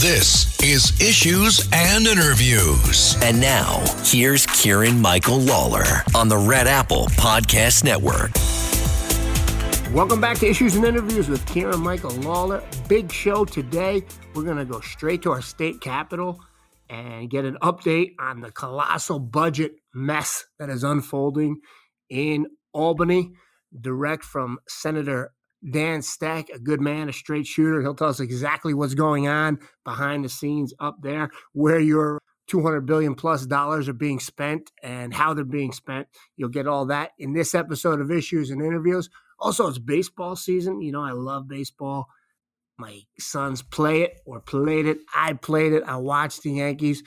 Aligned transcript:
This 0.00 0.58
is 0.62 0.98
Issues 0.98 1.68
and 1.74 2.06
Interviews. 2.06 3.18
And 3.20 3.38
now, 3.38 3.84
here's 4.02 4.46
Kieran 4.46 4.98
Michael 4.98 5.40
Lalor 5.40 6.02
on 6.14 6.26
the 6.26 6.38
Red 6.38 6.66
Apple 6.66 7.04
Podcast 7.18 7.84
Network. 7.84 8.30
Welcome 9.94 10.18
back 10.18 10.38
to 10.38 10.48
Issues 10.48 10.74
and 10.74 10.86
Interviews 10.86 11.28
with 11.28 11.44
Kieran 11.44 11.80
Michael 11.80 12.12
Lalor. 12.12 12.62
Big 12.88 13.12
show 13.12 13.44
today. 13.44 14.02
We're 14.34 14.44
going 14.44 14.56
to 14.56 14.64
go 14.64 14.80
straight 14.80 15.20
to 15.20 15.32
our 15.32 15.42
state 15.42 15.82
capital 15.82 16.40
and 16.88 17.28
get 17.28 17.44
an 17.44 17.58
update 17.60 18.12
on 18.18 18.40
the 18.40 18.50
colossal 18.50 19.18
budget 19.18 19.72
mess 19.92 20.46
that 20.58 20.70
is 20.70 20.82
unfolding 20.82 21.60
in 22.08 22.46
Albany, 22.72 23.32
direct 23.78 24.24
from 24.24 24.60
Senator 24.66 25.34
Dan 25.68 26.00
Stec, 26.00 26.48
a 26.54 26.58
good 26.58 26.80
man, 26.80 27.08
a 27.08 27.12
straight 27.12 27.46
shooter. 27.46 27.82
He'll 27.82 27.94
tell 27.94 28.08
us 28.08 28.20
exactly 28.20 28.72
what's 28.72 28.94
going 28.94 29.28
on 29.28 29.58
behind 29.84 30.24
the 30.24 30.28
scenes 30.28 30.72
up 30.78 30.96
there, 31.02 31.30
where 31.52 31.80
your 31.80 32.18
200 32.48 32.80
billion 32.86 33.14
plus 33.14 33.46
dollars 33.46 33.88
are 33.88 33.94
being 33.94 34.18
spent 34.18 34.72
and 34.82 35.14
how 35.14 35.34
they're 35.34 35.44
being 35.44 35.72
spent. 35.72 36.08
You'll 36.36 36.48
get 36.48 36.66
all 36.66 36.86
that 36.86 37.12
in 37.18 37.32
this 37.32 37.54
episode 37.54 38.00
of 38.00 38.10
Issues 38.10 38.50
and 38.50 38.60
Interviews. 38.60 39.08
Also, 39.38 39.68
it's 39.68 39.78
baseball 39.78 40.34
season. 40.34 40.80
You 40.80 40.92
know, 40.92 41.02
I 41.02 41.12
love 41.12 41.46
baseball. 41.46 42.08
My 42.78 43.02
sons 43.18 43.62
play 43.62 44.02
it 44.02 44.20
or 44.24 44.40
played 44.40 44.86
it. 44.86 44.98
I 45.14 45.34
played 45.34 45.74
it. 45.74 45.84
I 45.86 45.96
watched 45.96 46.42
the 46.42 46.52
Yankees. 46.52 47.02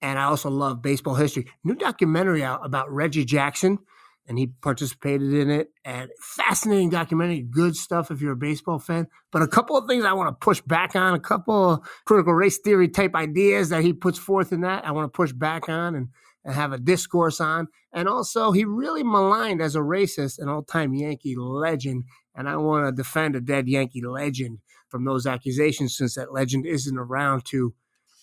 And 0.00 0.18
I 0.18 0.24
also 0.24 0.48
love 0.48 0.80
baseball 0.80 1.14
history. 1.14 1.46
New 1.64 1.74
documentary 1.74 2.42
out 2.42 2.64
about 2.64 2.92
Reggie 2.92 3.24
Jackson 3.24 3.78
and 4.28 4.38
he 4.38 4.46
participated 4.46 5.32
in 5.32 5.50
it. 5.50 5.70
And 5.84 6.10
fascinating 6.20 6.90
documentary, 6.90 7.40
good 7.40 7.74
stuff 7.74 8.10
if 8.10 8.20
you're 8.20 8.32
a 8.32 8.36
baseball 8.36 8.78
fan. 8.78 9.06
But 9.32 9.42
a 9.42 9.48
couple 9.48 9.76
of 9.76 9.88
things 9.88 10.04
I 10.04 10.12
want 10.12 10.28
to 10.28 10.44
push 10.44 10.60
back 10.60 10.94
on, 10.94 11.14
a 11.14 11.20
couple 11.20 11.70
of 11.70 11.80
critical 12.04 12.34
race 12.34 12.58
theory 12.58 12.88
type 12.88 13.14
ideas 13.14 13.70
that 13.70 13.82
he 13.82 13.92
puts 13.92 14.18
forth 14.18 14.52
in 14.52 14.60
that, 14.60 14.84
I 14.86 14.92
want 14.92 15.06
to 15.06 15.16
push 15.16 15.32
back 15.32 15.68
on 15.68 15.94
and, 15.94 16.08
and 16.44 16.54
have 16.54 16.72
a 16.72 16.78
discourse 16.78 17.40
on. 17.40 17.68
And 17.92 18.06
also, 18.06 18.52
he 18.52 18.64
really 18.66 19.02
maligned 19.02 19.62
as 19.62 19.74
a 19.74 19.80
racist 19.80 20.38
an 20.38 20.48
all 20.48 20.62
time 20.62 20.94
Yankee 20.94 21.34
legend. 21.36 22.04
And 22.34 22.48
I 22.48 22.56
want 22.56 22.86
to 22.86 22.92
defend 22.92 23.34
a 23.34 23.40
dead 23.40 23.66
Yankee 23.66 24.02
legend 24.04 24.58
from 24.88 25.04
those 25.04 25.26
accusations 25.26 25.96
since 25.96 26.14
that 26.14 26.32
legend 26.32 26.66
isn't 26.66 26.98
around 26.98 27.44
to 27.46 27.74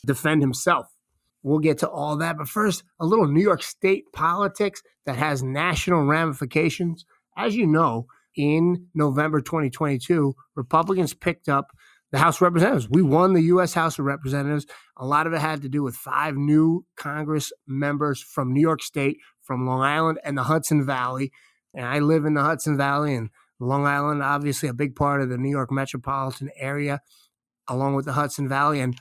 defend 0.06 0.42
himself. 0.42 0.95
We'll 1.46 1.60
get 1.60 1.78
to 1.80 1.90
all 1.90 2.18
that. 2.18 2.40
But 2.40 2.50
first, 2.50 2.84
a 3.00 3.06
little 3.06 3.28
New 3.28 3.44
York 3.44 3.62
State 3.62 4.06
politics 4.12 4.82
that 5.06 5.16
has 5.16 5.44
national 5.44 6.04
ramifications. 6.04 7.06
As 7.38 7.56
you 7.56 7.68
know, 7.68 8.08
in 8.36 8.88
November 8.96 9.42
2022, 9.42 10.34
Republicans 10.56 11.14
picked 11.14 11.48
up 11.48 11.68
the 12.12 12.18
House 12.18 12.38
of 12.38 12.42
Representatives. 12.42 12.90
We 12.90 13.04
won 13.04 13.34
the 13.34 13.44
U.S. 13.44 13.76
House 13.76 14.00
of 14.00 14.06
Representatives. 14.06 14.66
A 14.98 15.06
lot 15.06 15.28
of 15.28 15.34
it 15.34 15.40
had 15.40 15.62
to 15.62 15.70
do 15.70 15.84
with 15.84 15.96
five 15.96 16.36
new 16.36 16.84
Congress 16.98 17.54
members 17.68 18.20
from 18.20 18.52
New 18.52 18.62
York 18.62 18.82
State, 18.82 19.18
from 19.44 19.68
Long 19.68 19.82
Island, 19.82 20.18
and 20.24 20.36
the 20.36 20.44
Hudson 20.44 20.84
Valley. 20.84 21.32
And 21.76 21.86
I 21.86 22.00
live 22.00 22.26
in 22.26 22.34
the 22.34 22.42
Hudson 22.42 22.76
Valley, 22.76 23.14
and 23.14 23.30
Long 23.60 23.86
Island, 23.86 24.24
obviously, 24.24 24.68
a 24.68 24.74
big 24.74 24.96
part 24.96 25.22
of 25.22 25.30
the 25.30 25.38
New 25.38 25.52
York 25.52 25.72
metropolitan 25.72 26.50
area, 26.58 27.02
along 27.68 27.94
with 27.94 28.06
the 28.06 28.14
Hudson 28.14 28.50
Valley. 28.50 28.80
And 28.80 29.00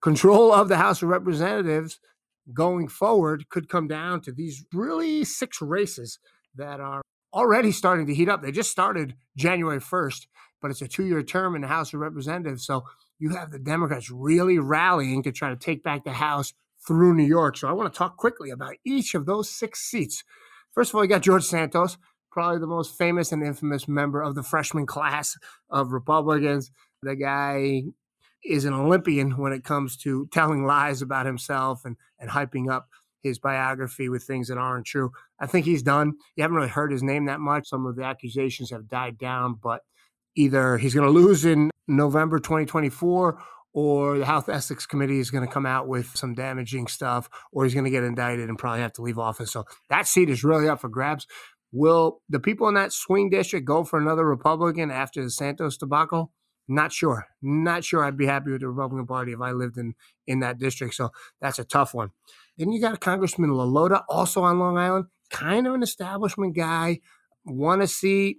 control 0.00 0.52
of 0.52 0.68
the 0.68 0.76
House 0.76 1.02
of 1.02 1.08
Representatives 1.08 2.00
going 2.52 2.88
forward 2.88 3.48
could 3.48 3.68
come 3.68 3.86
down 3.86 4.20
to 4.22 4.32
these 4.32 4.64
really 4.72 5.24
six 5.24 5.60
races 5.60 6.18
that 6.56 6.80
are 6.80 7.02
already 7.32 7.72
starting 7.72 8.06
to 8.06 8.14
heat 8.14 8.28
up. 8.28 8.42
They 8.42 8.52
just 8.52 8.70
started 8.70 9.14
January 9.36 9.80
1st, 9.80 10.26
but 10.60 10.70
it's 10.70 10.82
a 10.82 10.88
two 10.88 11.06
year 11.06 11.22
term 11.22 11.54
in 11.54 11.62
the 11.62 11.68
House 11.68 11.94
of 11.94 12.00
Representatives. 12.00 12.64
So 12.64 12.84
you 13.18 13.30
have 13.30 13.50
the 13.50 13.58
Democrats 13.58 14.10
really 14.10 14.58
rallying 14.58 15.22
to 15.22 15.32
try 15.32 15.50
to 15.50 15.56
take 15.56 15.82
back 15.82 16.04
the 16.04 16.12
House 16.12 16.52
through 16.86 17.14
New 17.14 17.26
York. 17.26 17.56
So 17.56 17.68
I 17.68 17.72
want 17.72 17.92
to 17.92 17.96
talk 17.96 18.16
quickly 18.16 18.50
about 18.50 18.74
each 18.84 19.14
of 19.14 19.26
those 19.26 19.50
six 19.50 19.80
seats. 19.80 20.24
First 20.72 20.90
of 20.90 20.96
all, 20.96 21.04
you 21.04 21.10
got 21.10 21.22
George 21.22 21.44
Santos, 21.44 21.98
probably 22.32 22.58
the 22.58 22.66
most 22.66 22.96
famous 22.96 23.32
and 23.32 23.42
infamous 23.42 23.86
member 23.86 24.22
of 24.22 24.34
the 24.34 24.42
freshman 24.42 24.86
class 24.86 25.36
of 25.68 25.92
Republicans. 25.92 26.70
The 27.02 27.16
guy 27.16 27.82
is 28.44 28.64
an 28.64 28.72
Olympian 28.72 29.36
when 29.36 29.52
it 29.52 29.64
comes 29.64 29.96
to 29.98 30.28
telling 30.32 30.64
lies 30.64 31.02
about 31.02 31.26
himself 31.26 31.84
and, 31.84 31.96
and 32.18 32.30
hyping 32.30 32.70
up 32.70 32.88
his 33.22 33.38
biography 33.38 34.08
with 34.08 34.22
things 34.22 34.48
that 34.48 34.58
aren't 34.58 34.86
true. 34.86 35.10
I 35.38 35.46
think 35.46 35.66
he's 35.66 35.82
done. 35.82 36.14
You 36.36 36.42
haven't 36.42 36.56
really 36.56 36.68
heard 36.68 36.92
his 36.92 37.02
name 37.02 37.26
that 37.26 37.40
much. 37.40 37.68
Some 37.68 37.86
of 37.86 37.96
the 37.96 38.04
accusations 38.04 38.70
have 38.70 38.88
died 38.88 39.18
down, 39.18 39.58
but 39.62 39.82
either 40.36 40.78
he's 40.78 40.94
going 40.94 41.06
to 41.06 41.12
lose 41.12 41.44
in 41.44 41.70
November 41.86 42.38
2024 42.38 43.38
or 43.72 44.18
the 44.18 44.26
House 44.26 44.48
Ethics 44.48 44.86
Committee 44.86 45.20
is 45.20 45.30
going 45.30 45.46
to 45.46 45.52
come 45.52 45.66
out 45.66 45.86
with 45.86 46.16
some 46.16 46.34
damaging 46.34 46.86
stuff 46.86 47.28
or 47.52 47.64
he's 47.64 47.74
going 47.74 47.84
to 47.84 47.90
get 47.90 48.02
indicted 48.02 48.48
and 48.48 48.58
probably 48.58 48.80
have 48.80 48.92
to 48.94 49.02
leave 49.02 49.18
office. 49.18 49.52
So 49.52 49.64
that 49.90 50.06
seat 50.06 50.30
is 50.30 50.42
really 50.42 50.68
up 50.68 50.80
for 50.80 50.88
grabs. 50.88 51.26
Will 51.72 52.20
the 52.28 52.40
people 52.40 52.68
in 52.68 52.74
that 52.74 52.92
swing 52.92 53.30
district 53.30 53.66
go 53.66 53.84
for 53.84 53.98
another 53.98 54.24
Republican 54.24 54.90
after 54.90 55.22
the 55.22 55.30
Santos 55.30 55.76
debacle? 55.76 56.32
Not 56.70 56.92
sure. 56.92 57.26
Not 57.42 57.82
sure 57.82 58.04
I'd 58.04 58.16
be 58.16 58.26
happy 58.26 58.52
with 58.52 58.60
the 58.60 58.68
Republican 58.68 59.04
Party 59.04 59.32
if 59.32 59.40
I 59.40 59.50
lived 59.50 59.76
in 59.76 59.94
in 60.28 60.38
that 60.38 60.58
district. 60.58 60.94
So 60.94 61.10
that's 61.40 61.58
a 61.58 61.64
tough 61.64 61.94
one. 61.94 62.10
Then 62.56 62.70
you 62.70 62.80
got 62.80 63.00
Congressman 63.00 63.50
LaLota, 63.50 64.04
also 64.08 64.44
on 64.44 64.60
Long 64.60 64.78
Island, 64.78 65.06
kind 65.30 65.66
of 65.66 65.74
an 65.74 65.82
establishment 65.82 66.54
guy, 66.54 67.00
won 67.44 67.82
a 67.82 67.88
seat, 67.88 68.38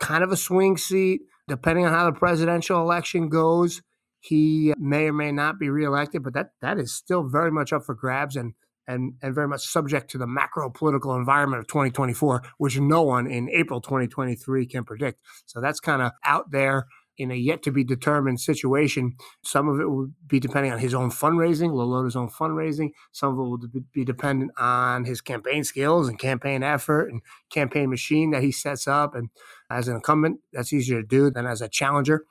kind 0.00 0.24
of 0.24 0.32
a 0.32 0.36
swing 0.36 0.76
seat. 0.76 1.20
Depending 1.46 1.86
on 1.86 1.92
how 1.92 2.06
the 2.06 2.18
presidential 2.18 2.80
election 2.80 3.28
goes, 3.28 3.82
he 4.18 4.74
may 4.76 5.06
or 5.06 5.12
may 5.12 5.30
not 5.30 5.60
be 5.60 5.70
reelected, 5.70 6.24
but 6.24 6.34
that 6.34 6.50
that 6.60 6.76
is 6.76 6.92
still 6.92 7.22
very 7.22 7.52
much 7.52 7.72
up 7.72 7.84
for 7.84 7.94
grabs 7.94 8.34
and 8.34 8.54
and 8.88 9.14
and 9.22 9.32
very 9.32 9.46
much 9.46 9.62
subject 9.62 10.10
to 10.10 10.18
the 10.18 10.26
macro 10.26 10.70
political 10.70 11.14
environment 11.14 11.60
of 11.60 11.68
2024, 11.68 12.42
which 12.58 12.80
no 12.80 13.02
one 13.02 13.28
in 13.28 13.48
April 13.50 13.80
2023 13.80 14.66
can 14.66 14.84
predict. 14.84 15.20
So 15.46 15.60
that's 15.60 15.78
kind 15.78 16.02
of 16.02 16.10
out 16.24 16.50
there 16.50 16.86
in 17.20 17.30
a 17.30 17.34
yet 17.34 17.62
to 17.62 17.70
be 17.70 17.84
determined 17.84 18.40
situation. 18.40 19.16
Some 19.44 19.68
of 19.68 19.78
it 19.80 19.90
will 19.90 20.08
be 20.26 20.40
depending 20.40 20.72
on 20.72 20.78
his 20.78 20.94
own 20.94 21.10
fundraising, 21.10 21.70
LaLota's 21.70 22.16
own 22.16 22.30
fundraising. 22.30 22.90
Some 23.12 23.34
of 23.34 23.38
it 23.38 23.48
will 23.48 23.82
be 23.92 24.04
dependent 24.04 24.52
on 24.58 25.04
his 25.04 25.20
campaign 25.20 25.64
skills 25.64 26.08
and 26.08 26.18
campaign 26.18 26.62
effort 26.62 27.08
and 27.08 27.20
campaign 27.50 27.90
machine 27.90 28.30
that 28.30 28.42
he 28.42 28.50
sets 28.50 28.88
up. 28.88 29.14
And 29.14 29.28
as 29.70 29.86
an 29.88 29.96
incumbent, 29.96 30.40
that's 30.52 30.72
easier 30.72 31.02
to 31.02 31.06
do 31.06 31.30
than 31.30 31.46
as 31.46 31.60
a 31.60 31.68
challenger. 31.68 32.24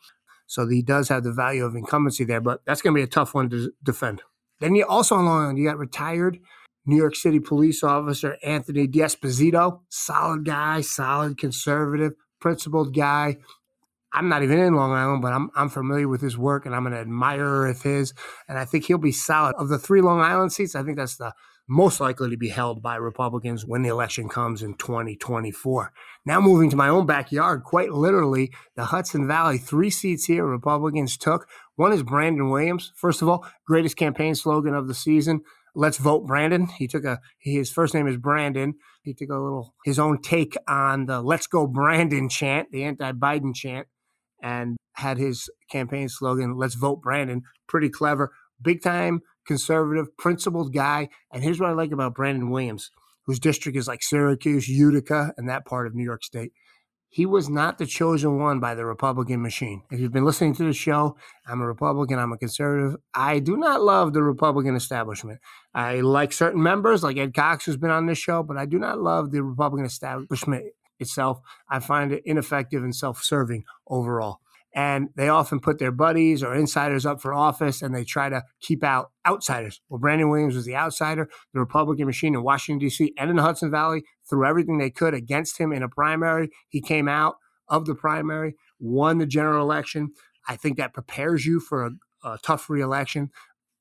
So 0.47 0.67
he 0.67 0.81
does 0.81 1.09
have 1.09 1.23
the 1.23 1.31
value 1.31 1.63
of 1.63 1.75
incumbency 1.75 2.23
there, 2.23 2.41
but 2.41 2.61
that's 2.65 2.81
going 2.81 2.95
to 2.95 2.99
be 2.99 3.03
a 3.03 3.07
tough 3.07 3.35
one 3.35 3.49
to 3.51 3.71
defend. 3.83 4.23
Then 4.59 4.75
you 4.75 4.85
also 4.85 5.15
along 5.15 5.57
you 5.57 5.67
got 5.67 5.77
retired 5.77 6.39
New 6.85 6.97
York 6.97 7.15
City 7.15 7.39
police 7.39 7.83
officer 7.83 8.37
Anthony 8.43 8.87
D'Esposito, 8.87 9.81
solid 9.89 10.45
guy, 10.45 10.81
solid 10.81 11.37
conservative, 11.37 12.13
principled 12.41 12.95
guy. 12.95 13.37
I'm 14.11 14.27
not 14.27 14.41
even 14.43 14.59
in 14.59 14.75
Long 14.75 14.91
Island, 14.91 15.21
but 15.21 15.33
I'm 15.33 15.49
I'm 15.55 15.69
familiar 15.69 16.07
with 16.07 16.21
his 16.21 16.37
work 16.37 16.65
and 16.65 16.75
I'm 16.75 16.87
an 16.87 16.93
admirer 16.93 17.67
of 17.67 17.81
his, 17.83 18.13
and 18.47 18.57
I 18.57 18.65
think 18.65 18.85
he'll 18.85 18.97
be 18.97 19.11
solid. 19.11 19.55
Of 19.57 19.69
the 19.69 19.77
three 19.77 20.01
Long 20.01 20.19
Island 20.21 20.51
seats, 20.51 20.75
I 20.75 20.83
think 20.83 20.97
that's 20.97 21.17
the 21.17 21.33
most 21.67 21.99
likely 21.99 22.31
to 22.31 22.37
be 22.37 22.49
held 22.49 22.81
by 22.81 22.95
Republicans 22.95 23.63
when 23.63 23.83
the 23.83 23.89
election 23.89 24.27
comes 24.27 24.63
in 24.63 24.73
2024. 24.73 25.93
Now 26.25 26.41
moving 26.41 26.71
to 26.71 26.75
my 26.75 26.89
own 26.89 27.05
backyard, 27.05 27.63
quite 27.63 27.91
literally, 27.91 28.51
the 28.75 28.85
Hudson 28.85 29.27
Valley, 29.27 29.59
three 29.59 29.91
seats 29.91 30.25
here 30.25 30.45
Republicans 30.45 31.15
took. 31.15 31.47
One 31.75 31.93
is 31.93 32.01
Brandon 32.01 32.49
Williams. 32.49 32.91
First 32.95 33.21
of 33.21 33.29
all, 33.29 33.45
greatest 33.67 33.97
campaign 33.97 34.33
slogan 34.33 34.73
of 34.73 34.87
the 34.87 34.95
season. 34.95 35.41
Let's 35.75 35.97
vote 35.97 36.25
Brandon. 36.25 36.65
He 36.65 36.87
took 36.87 37.05
a 37.05 37.19
his 37.37 37.71
first 37.71 37.93
name 37.93 38.07
is 38.07 38.17
Brandon. 38.17 38.73
He 39.03 39.13
took 39.13 39.29
a 39.29 39.37
little 39.37 39.75
his 39.85 39.99
own 39.99 40.19
take 40.23 40.57
on 40.67 41.05
the 41.05 41.21
Let's 41.21 41.45
Go 41.45 41.67
Brandon 41.67 42.27
chant, 42.27 42.71
the 42.71 42.83
anti-Biden 42.83 43.53
chant 43.53 43.87
and 44.41 44.77
had 44.93 45.17
his 45.17 45.49
campaign 45.71 46.09
slogan, 46.09 46.57
Let's 46.57 46.75
Vote 46.75 47.01
Brandon. 47.01 47.43
Pretty 47.67 47.89
clever, 47.89 48.31
big 48.61 48.81
time 48.81 49.21
conservative, 49.49 50.15
principled 50.15 50.73
guy. 50.73 51.09
And 51.33 51.43
here's 51.43 51.59
what 51.59 51.71
I 51.71 51.73
like 51.73 51.91
about 51.91 52.13
Brandon 52.13 52.51
Williams, 52.51 52.91
whose 53.25 53.39
district 53.39 53.77
is 53.77 53.87
like 53.87 54.03
Syracuse, 54.03 54.69
Utica, 54.69 55.33
and 55.37 55.49
that 55.49 55.65
part 55.65 55.87
of 55.87 55.95
New 55.95 56.03
York 56.03 56.23
State. 56.23 56.51
He 57.11 57.25
was 57.25 57.49
not 57.49 57.79
the 57.79 57.87
chosen 57.87 58.37
one 58.37 58.59
by 58.59 58.75
the 58.75 58.85
Republican 58.85 59.41
machine. 59.41 59.81
If 59.89 59.99
you've 59.99 60.11
been 60.11 60.25
listening 60.25 60.53
to 60.57 60.63
the 60.63 60.73
show, 60.73 61.17
I'm 61.47 61.61
a 61.61 61.65
Republican, 61.65 62.19
I'm 62.19 62.31
a 62.31 62.37
conservative. 62.37 62.99
I 63.15 63.39
do 63.39 63.57
not 63.57 63.81
love 63.81 64.13
the 64.13 64.21
Republican 64.21 64.75
establishment. 64.75 65.39
I 65.73 66.01
like 66.01 66.31
certain 66.31 66.61
members, 66.61 67.01
like 67.01 67.17
Ed 67.17 67.33
Cox, 67.33 67.65
who's 67.65 67.77
been 67.77 67.89
on 67.89 68.05
this 68.05 68.19
show, 68.19 68.43
but 68.43 68.57
I 68.57 68.67
do 68.67 68.77
not 68.77 68.99
love 68.99 69.31
the 69.31 69.41
Republican 69.41 69.87
establishment 69.87 70.65
itself, 70.99 71.39
I 71.69 71.79
find 71.79 72.11
it 72.11 72.23
ineffective 72.25 72.83
and 72.83 72.95
self 72.95 73.23
serving 73.23 73.63
overall. 73.87 74.39
And 74.75 75.09
they 75.15 75.29
often 75.29 75.59
put 75.59 75.79
their 75.79 75.91
buddies 75.91 76.43
or 76.43 76.53
insiders 76.53 77.05
up 77.05 77.21
for 77.21 77.33
office 77.33 77.81
and 77.81 77.93
they 77.93 78.03
try 78.03 78.29
to 78.29 78.43
keep 78.61 78.83
out 78.83 79.11
outsiders. 79.25 79.81
Well, 79.89 79.99
Brandon 79.99 80.29
Williams 80.29 80.55
was 80.55 80.65
the 80.65 80.75
outsider. 80.75 81.27
The 81.53 81.59
Republican 81.59 82.05
machine 82.05 82.35
in 82.35 82.43
Washington, 82.43 82.79
D.C. 82.79 83.13
and 83.17 83.31
in 83.31 83.35
the 83.35 83.41
Hudson 83.41 83.71
Valley 83.71 84.03
threw 84.29 84.45
everything 84.45 84.77
they 84.77 84.91
could 84.91 85.15
against 85.15 85.57
him 85.57 85.73
in 85.73 85.81
a 85.81 85.89
primary. 85.89 86.49
He 86.67 86.81
came 86.81 87.07
out 87.07 87.37
of 87.67 87.85
the 87.85 87.95
primary, 87.95 88.55
won 88.79 89.17
the 89.17 89.25
general 89.25 89.63
election. 89.63 90.11
I 90.47 90.55
think 90.55 90.77
that 90.77 90.93
prepares 90.93 91.45
you 91.45 91.59
for 91.59 91.85
a, 91.87 91.91
a 92.23 92.37
tough 92.43 92.69
reelection. 92.69 93.31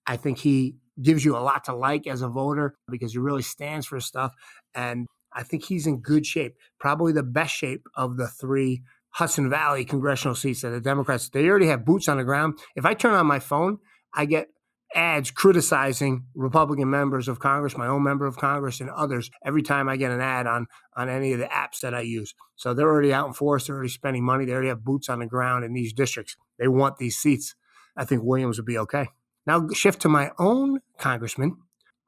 I 0.06 0.16
think 0.16 0.38
he 0.38 0.76
gives 1.00 1.24
you 1.24 1.36
a 1.36 1.38
lot 1.38 1.64
to 1.64 1.74
like 1.74 2.06
as 2.06 2.22
a 2.22 2.28
voter 2.28 2.74
because 2.90 3.12
he 3.12 3.18
really 3.18 3.42
stands 3.42 3.86
for 3.86 4.00
stuff. 4.00 4.34
And 4.74 5.06
I 5.38 5.44
think 5.44 5.64
he's 5.64 5.86
in 5.86 6.00
good 6.00 6.26
shape, 6.26 6.56
probably 6.80 7.12
the 7.12 7.22
best 7.22 7.54
shape 7.54 7.86
of 7.94 8.16
the 8.16 8.26
three 8.26 8.82
Hudson 9.10 9.48
Valley 9.48 9.84
congressional 9.84 10.34
seats 10.34 10.62
that 10.62 10.70
the 10.70 10.80
Democrats, 10.80 11.28
they 11.28 11.48
already 11.48 11.68
have 11.68 11.84
boots 11.84 12.08
on 12.08 12.16
the 12.16 12.24
ground. 12.24 12.58
If 12.74 12.84
I 12.84 12.94
turn 12.94 13.14
on 13.14 13.26
my 13.26 13.38
phone, 13.38 13.78
I 14.12 14.24
get 14.26 14.48
ads 14.94 15.30
criticizing 15.30 16.24
Republican 16.34 16.90
members 16.90 17.28
of 17.28 17.38
Congress, 17.38 17.76
my 17.76 17.86
own 17.86 18.02
member 18.02 18.26
of 18.26 18.36
Congress, 18.36 18.80
and 18.80 18.90
others 18.90 19.30
every 19.44 19.62
time 19.62 19.88
I 19.88 19.96
get 19.96 20.10
an 20.10 20.20
ad 20.20 20.48
on 20.48 20.66
on 20.96 21.08
any 21.08 21.32
of 21.32 21.38
the 21.38 21.46
apps 21.46 21.80
that 21.82 21.94
I 21.94 22.00
use. 22.00 22.34
So 22.56 22.74
they're 22.74 22.88
already 22.88 23.12
out 23.12 23.28
in 23.28 23.32
force. 23.32 23.66
They're 23.66 23.76
already 23.76 23.90
spending 23.90 24.24
money. 24.24 24.44
They 24.44 24.52
already 24.52 24.68
have 24.68 24.84
boots 24.84 25.08
on 25.08 25.20
the 25.20 25.26
ground 25.26 25.64
in 25.64 25.72
these 25.72 25.92
districts. 25.92 26.36
They 26.58 26.66
want 26.66 26.98
these 26.98 27.16
seats. 27.16 27.54
I 27.96 28.04
think 28.04 28.24
Williams 28.24 28.58
would 28.58 28.66
be 28.66 28.78
okay. 28.78 29.08
Now 29.46 29.68
shift 29.72 30.02
to 30.02 30.08
my 30.08 30.32
own 30.38 30.80
congressman, 30.98 31.58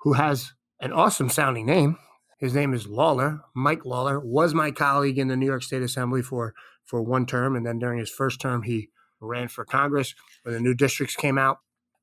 who 0.00 0.14
has 0.14 0.52
an 0.80 0.92
awesome 0.92 1.28
sounding 1.28 1.66
name. 1.66 1.96
His 2.40 2.54
name 2.54 2.72
is 2.72 2.86
Lawler. 2.86 3.42
Mike 3.54 3.84
Lawler 3.84 4.18
was 4.18 4.54
my 4.54 4.70
colleague 4.70 5.18
in 5.18 5.28
the 5.28 5.36
New 5.36 5.46
York 5.46 5.62
State 5.62 5.82
Assembly 5.82 6.22
for 6.22 6.54
for 6.84 7.02
one 7.02 7.26
term, 7.26 7.54
and 7.54 7.64
then 7.64 7.78
during 7.78 7.98
his 7.98 8.10
first 8.10 8.40
term, 8.40 8.62
he 8.62 8.88
ran 9.20 9.48
for 9.48 9.64
Congress 9.64 10.14
when 10.42 10.54
the 10.54 10.60
new 10.60 10.74
districts 10.74 11.14
came 11.14 11.38
out. 11.38 11.58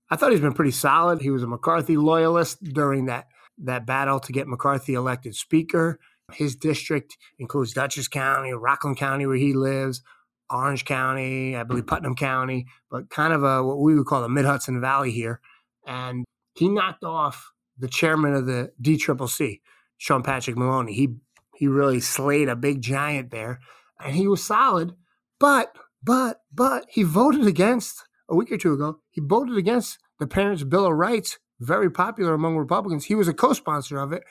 I 0.10 0.16
thought 0.16 0.31
he's 0.31 0.39
been 0.39 0.54
pretty 0.54 0.72
solid. 0.72 1.22
He 1.22 1.31
was 1.31 1.44
a 1.44 1.48
McCarthy 1.48 1.98
loyalist 1.98 2.63
during 2.63 3.06
that 3.06 3.28
that 3.57 3.88
battle 3.88 4.19
to 4.19 4.31
get 4.31 4.48
McCarthy 4.48 4.94
elected 4.94 5.36
speaker. 5.36 6.00
His 6.31 6.56
district 6.56 7.18
includes 7.39 7.74
Dutchess 7.74 8.07
County, 8.07 8.54
Rockland 8.54 8.98
County, 8.98 9.25
where 9.25 9.38
he 9.38 9.54
lives, 9.54 10.04
Orange 10.50 10.86
County, 10.86 11.56
I 11.56 11.63
believe 11.63 11.88
Putnam 11.88 12.16
County, 12.16 12.68
but 12.92 13.10
kind 13.10 13.34
of 13.34 13.44
a 13.44 13.63
what 13.63 13.80
we 13.80 13.95
would 13.95 14.06
call 14.06 14.22
the 14.22 14.30
Mid 14.30 14.45
Hudson 14.45 14.80
Valley 14.80 15.12
here. 15.12 15.42
And 15.86 16.25
he 16.56 16.69
knocked 16.69 17.04
off 17.04 17.51
the 17.78 17.88
chairman 17.88 18.34
of 18.34 18.45
the 18.45 18.72
DCCC, 18.81 19.62
Sean 19.97 20.23
Patrick 20.23 20.57
Maloney. 20.57 20.94
He 20.94 21.15
he 21.55 21.67
really 21.67 21.99
slayed 21.99 22.49
a 22.49 22.55
big 22.55 22.81
giant 22.81 23.31
there, 23.31 23.59
and 23.99 24.15
he 24.15 24.27
was 24.27 24.44
solid. 24.44 24.94
But 25.39 25.75
but 26.03 26.41
but 26.53 26.85
he 26.89 27.03
voted 27.03 27.45
against 27.47 28.03
a 28.29 28.35
week 28.35 28.51
or 28.51 28.57
two 28.57 28.73
ago, 28.73 28.99
he 29.09 29.21
voted 29.21 29.57
against 29.57 29.99
the 30.19 30.27
Parents' 30.27 30.63
Bill 30.63 30.88
of 30.88 30.94
Rights, 30.94 31.39
very 31.59 31.89
popular 31.89 32.33
among 32.33 32.57
Republicans. 32.57 33.05
He 33.05 33.15
was 33.15 33.27
a 33.27 33.33
co 33.33 33.53
sponsor 33.53 33.97
of 33.97 34.11
it, 34.11 34.23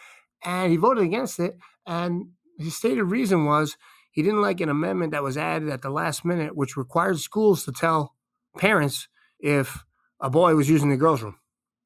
and 0.45 0.71
he 0.71 0.77
voted 0.77 1.05
against 1.05 1.39
it. 1.39 1.57
And 1.87 2.31
his 2.59 2.77
stated 2.77 3.05
reason 3.05 3.45
was 3.45 3.77
he 4.13 4.23
didn't 4.23 4.43
like 4.43 4.61
an 4.61 4.69
amendment 4.69 5.13
that 5.13 5.23
was 5.23 5.37
added 5.37 5.69
at 5.69 5.83
the 5.83 5.91
last 5.91 6.25
minute, 6.25 6.57
which 6.57 6.77
required 6.77 7.19
schools 7.19 7.65
to 7.65 7.73
tell 7.73 8.15
parents 8.59 9.09
if 9.39 9.85
a 10.21 10.31
boy 10.31 10.55
was 10.55 10.69
using 10.69 10.91
the 10.91 10.97
girls' 10.97 11.23
room. 11.23 11.37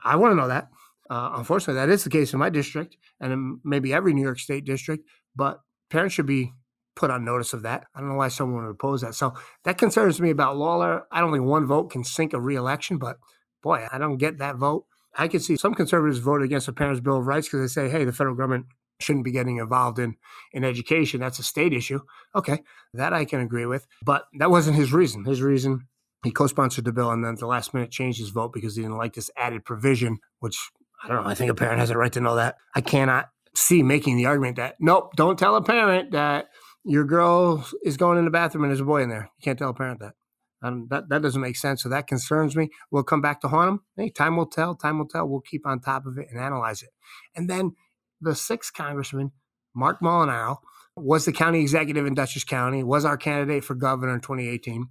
I 0.02 0.16
want 0.16 0.32
to 0.32 0.36
know 0.36 0.48
that. 0.48 0.68
Uh, 1.10 1.32
unfortunately, 1.34 1.74
that 1.74 1.92
is 1.92 2.04
the 2.04 2.10
case 2.10 2.32
in 2.32 2.38
my 2.38 2.48
district 2.48 2.96
and 3.18 3.58
maybe 3.64 3.92
every 3.92 4.14
New 4.14 4.22
York 4.22 4.38
State 4.38 4.64
district, 4.64 5.04
but 5.34 5.60
parents 5.90 6.14
should 6.14 6.26
be 6.26 6.52
put 6.94 7.10
on 7.10 7.24
notice 7.24 7.52
of 7.52 7.62
that. 7.62 7.84
I 7.94 8.00
don't 8.00 8.10
know 8.10 8.14
why 8.14 8.28
someone 8.28 8.64
would 8.64 8.70
oppose 8.70 9.00
that. 9.00 9.14
So 9.14 9.34
that 9.64 9.76
concerns 9.76 10.20
me 10.20 10.30
about 10.30 10.56
Lawler. 10.56 11.06
I 11.10 11.20
don't 11.20 11.32
think 11.32 11.44
one 11.44 11.66
vote 11.66 11.90
can 11.90 12.04
sink 12.04 12.32
a 12.32 12.40
reelection, 12.40 12.98
but 12.98 13.18
boy, 13.60 13.86
I 13.90 13.98
don't 13.98 14.18
get 14.18 14.38
that 14.38 14.56
vote. 14.56 14.86
I 15.16 15.26
can 15.26 15.40
see 15.40 15.56
some 15.56 15.74
conservatives 15.74 16.18
vote 16.18 16.42
against 16.42 16.66
the 16.66 16.72
Parents' 16.72 17.00
Bill 17.00 17.18
of 17.18 17.26
Rights 17.26 17.48
because 17.48 17.60
they 17.60 17.82
say, 17.82 17.90
hey, 17.90 18.04
the 18.04 18.12
federal 18.12 18.36
government 18.36 18.66
shouldn't 19.00 19.24
be 19.24 19.32
getting 19.32 19.56
involved 19.56 19.98
in, 19.98 20.14
in 20.52 20.62
education. 20.62 21.20
That's 21.20 21.40
a 21.40 21.42
state 21.42 21.72
issue. 21.72 22.00
Okay, 22.36 22.62
that 22.94 23.12
I 23.12 23.24
can 23.24 23.40
agree 23.40 23.66
with. 23.66 23.86
But 24.04 24.26
that 24.38 24.50
wasn't 24.50 24.76
his 24.76 24.92
reason. 24.92 25.24
His 25.24 25.42
reason, 25.42 25.88
he 26.22 26.30
co 26.30 26.46
sponsored 26.46 26.84
the 26.84 26.92
bill 26.92 27.10
and 27.10 27.24
then 27.24 27.32
at 27.32 27.38
the 27.40 27.46
last 27.46 27.74
minute 27.74 27.90
changed 27.90 28.20
his 28.20 28.28
vote 28.28 28.52
because 28.52 28.76
he 28.76 28.82
didn't 28.82 28.98
like 28.98 29.14
this 29.14 29.30
added 29.36 29.64
provision, 29.64 30.18
which 30.38 30.70
I 31.02 31.08
don't 31.08 31.22
know. 31.22 31.30
I 31.30 31.34
think 31.34 31.50
a 31.50 31.54
parent 31.54 31.78
has 31.78 31.90
a 31.90 31.98
right 31.98 32.12
to 32.12 32.20
know 32.20 32.36
that. 32.36 32.56
I 32.74 32.80
cannot 32.80 33.30
see 33.54 33.82
making 33.82 34.16
the 34.16 34.26
argument 34.26 34.56
that, 34.56 34.76
nope, 34.80 35.12
don't 35.16 35.38
tell 35.38 35.56
a 35.56 35.62
parent 35.62 36.12
that 36.12 36.48
your 36.84 37.04
girl 37.04 37.66
is 37.84 37.96
going 37.96 38.18
in 38.18 38.24
the 38.24 38.30
bathroom 38.30 38.64
and 38.64 38.70
there's 38.70 38.80
a 38.80 38.84
boy 38.84 39.02
in 39.02 39.08
there. 39.08 39.30
You 39.38 39.42
can't 39.42 39.58
tell 39.58 39.70
a 39.70 39.74
parent 39.74 40.00
that. 40.00 40.14
Um, 40.62 40.88
that 40.90 41.08
that 41.08 41.22
doesn't 41.22 41.40
make 41.40 41.56
sense. 41.56 41.82
So 41.82 41.88
that 41.88 42.06
concerns 42.06 42.54
me. 42.54 42.68
We'll 42.90 43.02
come 43.02 43.22
back 43.22 43.40
to 43.40 43.48
haunt 43.48 43.68
them. 43.68 43.80
Hey, 43.96 44.10
time 44.10 44.36
will 44.36 44.46
tell. 44.46 44.74
Time 44.74 44.98
will 44.98 45.08
tell. 45.08 45.26
We'll 45.26 45.40
keep 45.40 45.66
on 45.66 45.80
top 45.80 46.04
of 46.04 46.18
it 46.18 46.28
and 46.30 46.38
analyze 46.38 46.82
it. 46.82 46.90
And 47.34 47.48
then 47.48 47.72
the 48.20 48.34
sixth 48.34 48.74
congressman, 48.74 49.32
Mark 49.74 50.00
Molinaro, 50.00 50.58
was 50.96 51.24
the 51.24 51.32
county 51.32 51.62
executive 51.62 52.04
in 52.04 52.14
Dutchess 52.14 52.44
County. 52.44 52.82
Was 52.84 53.06
our 53.06 53.16
candidate 53.16 53.64
for 53.64 53.74
governor 53.74 54.12
in 54.12 54.20
2018. 54.20 54.86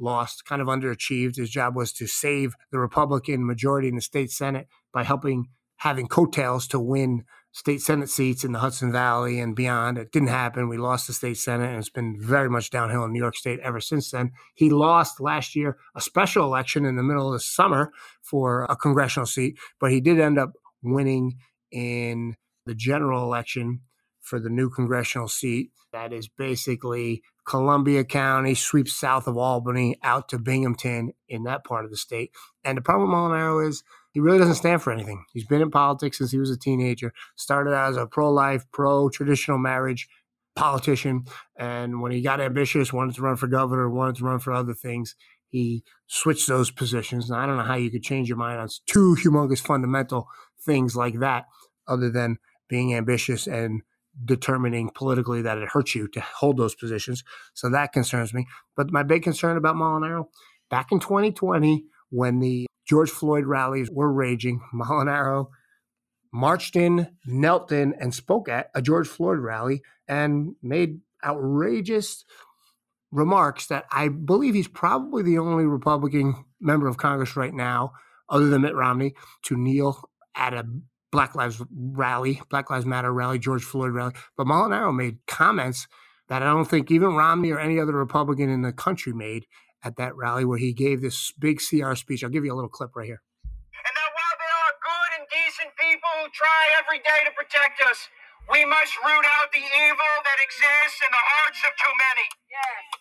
Lost, 0.00 0.44
kind 0.44 0.62
of 0.62 0.68
underachieved. 0.68 1.36
His 1.36 1.50
job 1.50 1.76
was 1.76 1.92
to 1.94 2.06
save 2.06 2.54
the 2.72 2.78
Republican 2.78 3.46
majority 3.46 3.88
in 3.88 3.96
the 3.96 4.00
state 4.00 4.30
Senate 4.30 4.66
by 4.92 5.04
helping 5.04 5.46
having 5.76 6.06
coattails 6.06 6.66
to 6.68 6.78
win 6.78 7.24
state 7.52 7.80
Senate 7.80 8.10
seats 8.10 8.44
in 8.44 8.52
the 8.52 8.58
Hudson 8.58 8.92
Valley 8.92 9.40
and 9.40 9.56
beyond. 9.56 9.96
It 9.96 10.12
didn't 10.12 10.28
happen. 10.28 10.68
We 10.68 10.76
lost 10.76 11.06
the 11.06 11.12
state 11.12 11.38
Senate, 11.38 11.70
and 11.70 11.78
it's 11.78 11.88
been 11.88 12.18
very 12.20 12.50
much 12.50 12.70
downhill 12.70 13.04
in 13.04 13.12
New 13.12 13.18
York 13.18 13.34
State 13.34 13.60
ever 13.60 13.80
since 13.80 14.10
then. 14.10 14.32
He 14.54 14.68
lost 14.68 15.20
last 15.20 15.56
year 15.56 15.78
a 15.94 16.00
special 16.00 16.44
election 16.44 16.84
in 16.84 16.96
the 16.96 17.02
middle 17.02 17.28
of 17.28 17.32
the 17.32 17.40
summer 17.40 17.92
for 18.22 18.64
a 18.64 18.76
congressional 18.76 19.26
seat, 19.26 19.58
but 19.80 19.90
he 19.90 20.00
did 20.00 20.20
end 20.20 20.38
up 20.38 20.52
winning 20.82 21.38
in 21.72 22.36
the 22.66 22.74
general 22.74 23.24
election 23.24 23.80
for 24.20 24.38
the 24.38 24.50
new 24.50 24.68
congressional 24.70 25.28
seat. 25.28 25.70
That 25.92 26.12
is 26.12 26.28
basically 26.28 27.22
Columbia 27.50 28.04
County 28.04 28.54
sweeps 28.54 28.92
south 28.92 29.26
of 29.26 29.36
Albany 29.36 29.98
out 30.04 30.28
to 30.28 30.38
Binghamton 30.38 31.14
in 31.28 31.42
that 31.42 31.64
part 31.64 31.84
of 31.84 31.90
the 31.90 31.96
state. 31.96 32.30
And 32.62 32.78
the 32.78 32.82
problem 32.82 33.10
with 33.10 33.16
Molinaro 33.16 33.68
is 33.68 33.82
he 34.12 34.20
really 34.20 34.38
doesn't 34.38 34.54
stand 34.54 34.82
for 34.82 34.92
anything. 34.92 35.24
He's 35.32 35.46
been 35.46 35.60
in 35.60 35.68
politics 35.68 36.18
since 36.18 36.30
he 36.30 36.38
was 36.38 36.50
a 36.50 36.56
teenager. 36.56 37.12
Started 37.34 37.74
out 37.74 37.90
as 37.90 37.96
a 37.96 38.06
pro-life, 38.06 38.66
pro-traditional 38.70 39.58
marriage 39.58 40.08
politician, 40.54 41.24
and 41.56 42.00
when 42.00 42.12
he 42.12 42.22
got 42.22 42.40
ambitious, 42.40 42.92
wanted 42.92 43.16
to 43.16 43.22
run 43.22 43.34
for 43.34 43.48
governor, 43.48 43.90
wanted 43.90 44.14
to 44.16 44.24
run 44.24 44.38
for 44.38 44.52
other 44.52 44.74
things, 44.74 45.16
he 45.48 45.82
switched 46.06 46.46
those 46.46 46.70
positions. 46.70 47.30
Now 47.30 47.40
I 47.40 47.46
don't 47.46 47.56
know 47.56 47.64
how 47.64 47.74
you 47.74 47.90
could 47.90 48.04
change 48.04 48.28
your 48.28 48.38
mind 48.38 48.60
on 48.60 48.68
two 48.86 49.16
humongous 49.20 49.60
fundamental 49.60 50.28
things 50.64 50.94
like 50.94 51.18
that, 51.18 51.46
other 51.88 52.10
than 52.10 52.38
being 52.68 52.94
ambitious 52.94 53.48
and 53.48 53.82
determining 54.24 54.90
politically 54.94 55.42
that 55.42 55.58
it 55.58 55.68
hurts 55.68 55.94
you 55.94 56.08
to 56.08 56.20
hold 56.20 56.56
those 56.56 56.74
positions. 56.74 57.24
So 57.54 57.70
that 57.70 57.92
concerns 57.92 58.34
me. 58.34 58.46
But 58.76 58.90
my 58.90 59.02
big 59.02 59.22
concern 59.22 59.56
about 59.56 59.76
Molinaro, 59.76 60.26
back 60.68 60.92
in 60.92 61.00
2020, 61.00 61.84
when 62.10 62.40
the 62.40 62.66
George 62.86 63.10
Floyd 63.10 63.46
rallies 63.46 63.88
were 63.90 64.12
raging. 64.12 64.60
Molinaro 64.74 65.46
marched 66.32 66.76
in, 66.76 67.08
knelt 67.24 67.72
in, 67.72 67.94
and 67.94 68.14
spoke 68.14 68.48
at 68.48 68.70
a 68.74 68.82
George 68.82 69.08
Floyd 69.08 69.38
rally 69.38 69.82
and 70.08 70.54
made 70.62 71.00
outrageous 71.24 72.24
remarks 73.12 73.66
that 73.66 73.84
I 73.90 74.08
believe 74.08 74.54
he's 74.54 74.68
probably 74.68 75.22
the 75.22 75.38
only 75.38 75.64
Republican 75.64 76.44
member 76.60 76.86
of 76.86 76.96
Congress 76.96 77.36
right 77.36 77.54
now, 77.54 77.92
other 78.28 78.48
than 78.48 78.62
Mitt 78.62 78.74
Romney, 78.74 79.14
to 79.42 79.56
kneel 79.56 80.08
at 80.34 80.54
a 80.54 80.64
Black 81.10 81.34
Lives 81.34 81.62
rally, 81.74 82.40
Black 82.50 82.70
Lives 82.70 82.86
Matter 82.86 83.12
rally, 83.12 83.38
George 83.38 83.64
Floyd 83.64 83.92
rally. 83.92 84.14
But 84.36 84.46
Molinaro 84.46 84.94
made 84.94 85.18
comments 85.26 85.88
that 86.28 86.42
I 86.42 86.46
don't 86.46 86.68
think 86.68 86.90
even 86.90 87.18
Romney 87.18 87.50
or 87.50 87.58
any 87.58 87.80
other 87.80 87.92
Republican 87.92 88.48
in 88.48 88.62
the 88.62 88.72
country 88.72 89.12
made 89.12 89.46
at 89.82 89.96
that 89.96 90.14
rally 90.14 90.44
where 90.44 90.58
he 90.58 90.72
gave 90.72 91.02
this 91.02 91.32
big 91.32 91.58
CR 91.58 91.94
speech. 91.94 92.22
I'll 92.22 92.30
give 92.30 92.44
you 92.44 92.52
a 92.52 92.58
little 92.58 92.70
clip 92.70 92.94
right 92.94 93.06
here. 93.06 93.22
And 93.74 93.94
that 93.96 94.10
while 94.14 94.36
there 94.38 94.58
are 94.62 94.76
good 94.78 95.10
and 95.18 95.24
decent 95.26 95.72
people 95.74 96.12
who 96.22 96.30
try 96.30 96.62
every 96.78 97.02
day 97.02 97.20
to 97.26 97.32
protect 97.34 97.82
us, 97.90 98.06
we 98.46 98.62
must 98.62 98.94
root 99.02 99.26
out 99.26 99.50
the 99.50 99.62
evil 99.62 100.14
that 100.22 100.38
exists 100.38 101.00
in 101.02 101.10
the 101.10 101.24
hearts 101.34 101.60
of 101.66 101.72
too 101.74 101.94
many. 101.98 102.26
Yes. 102.46 103.00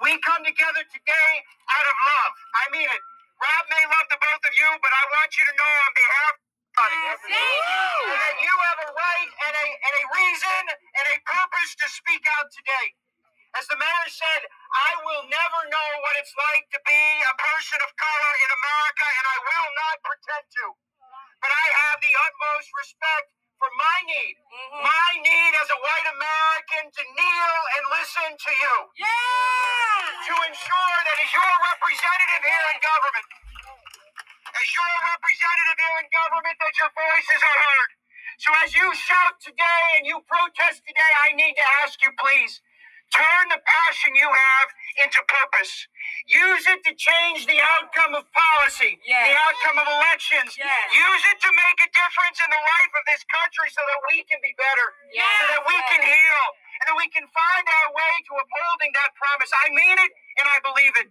We 0.00 0.16
come 0.24 0.40
together 0.40 0.80
today 0.88 1.32
out 1.68 1.86
of 1.86 1.96
love. 2.08 2.32
I 2.56 2.64
mean 2.72 2.88
it. 2.88 3.02
Rob 3.36 3.64
may 3.68 3.84
love 3.84 4.08
the 4.08 4.16
both 4.20 4.42
of 4.48 4.52
you, 4.56 4.68
but 4.80 4.92
I 4.92 5.02
want 5.12 5.30
you 5.36 5.44
to 5.44 5.54
know 5.56 5.72
on 5.84 5.92
behalf 5.92 6.32
of 6.78 7.18
that 7.26 8.34
you 8.38 8.54
have 8.54 8.78
a 8.86 8.90
right 8.94 9.30
and 9.30 9.54
a, 9.58 9.66
and 9.66 9.94
a 9.98 10.04
reason 10.14 10.62
and 10.70 11.06
a 11.10 11.18
purpose 11.26 11.70
to 11.82 11.86
speak 11.90 12.22
out 12.38 12.48
today. 12.54 12.94
As 13.58 13.66
the 13.66 13.74
mayor 13.74 14.08
said, 14.08 14.46
I 14.46 14.90
will 15.02 15.26
never 15.26 15.60
know 15.66 15.88
what 16.06 16.14
it's 16.22 16.30
like 16.38 16.70
to 16.70 16.80
be 16.86 17.02
a 17.26 17.34
person 17.34 17.82
of 17.82 17.90
color 17.98 18.32
in 18.46 18.50
America, 18.54 19.06
and 19.10 19.26
I 19.26 19.38
will 19.42 19.70
not 19.74 19.96
pretend 20.06 20.46
to. 20.46 20.66
But 21.42 21.50
I 21.50 21.66
have 21.82 21.98
the 21.98 22.14
utmost 22.14 22.68
respect 22.78 23.34
for 23.58 23.70
my 23.74 23.98
need, 24.06 24.36
mm-hmm. 24.38 24.86
my 24.86 25.10
need 25.18 25.52
as 25.58 25.68
a 25.74 25.78
white 25.82 26.08
American 26.14 26.84
to 26.94 27.02
kneel 27.02 27.58
and 27.74 27.82
listen 27.92 28.30
to 28.38 28.52
you. 28.54 28.76
Yeah! 29.02 30.30
To 30.30 30.34
ensure 30.46 30.98
that 31.10 31.18
as 31.18 31.30
your 31.34 31.52
representative 31.74 32.42
here 32.46 32.66
in 32.70 32.78
government, 32.80 33.26
as 34.60 34.70
your 34.76 34.92
representative 35.16 35.78
here 35.80 35.98
in 36.04 36.08
government, 36.12 36.56
that 36.60 36.74
your 36.80 36.92
voices 36.92 37.40
are 37.42 37.60
heard. 37.64 37.90
So 38.38 38.50
as 38.64 38.70
you 38.76 38.86
shout 38.94 39.40
today 39.40 39.84
and 39.98 40.04
you 40.06 40.20
protest 40.28 40.84
today, 40.86 41.12
I 41.24 41.32
need 41.34 41.56
to 41.56 41.66
ask 41.84 41.98
you, 42.04 42.12
please, 42.20 42.60
Turn 43.12 43.48
the 43.52 43.60
passion 43.64 44.16
you 44.16 44.28
have 44.28 44.68
into 45.04 45.20
purpose. 45.28 45.88
Use 46.28 46.64
it 46.68 46.80
to 46.88 46.92
change 46.96 47.48
the 47.48 47.60
outcome 47.60 48.16
of 48.16 48.24
policy, 48.36 49.00
Yes. 49.04 49.32
the 49.32 49.36
outcome 49.36 49.78
of 49.80 49.88
elections. 49.88 50.56
Yes. 50.56 50.86
Use 50.92 51.24
it 51.32 51.38
to 51.40 51.50
make 51.52 51.78
a 51.84 51.90
difference 51.92 52.38
in 52.44 52.50
the 52.52 52.62
life 52.62 52.92
of 52.96 53.04
this 53.08 53.24
country 53.28 53.68
so 53.72 53.82
that 53.84 54.00
we 54.12 54.24
can 54.28 54.40
be 54.44 54.52
better, 54.60 54.88
Yes. 55.12 55.28
so 55.40 55.46
that 55.56 55.64
we 55.68 55.76
can 55.92 56.02
heal, 56.04 56.44
and 56.80 56.84
that 56.92 56.96
we 57.00 57.08
can 57.08 57.26
find 57.28 57.64
our 57.68 57.88
way 57.96 58.14
to 58.28 58.32
upholding 58.44 58.92
that 58.96 59.14
promise. 59.16 59.52
I 59.56 59.70
mean 59.72 59.98
it 59.98 60.12
and 60.40 60.46
I 60.48 60.60
believe 60.60 60.94
it. 61.00 61.08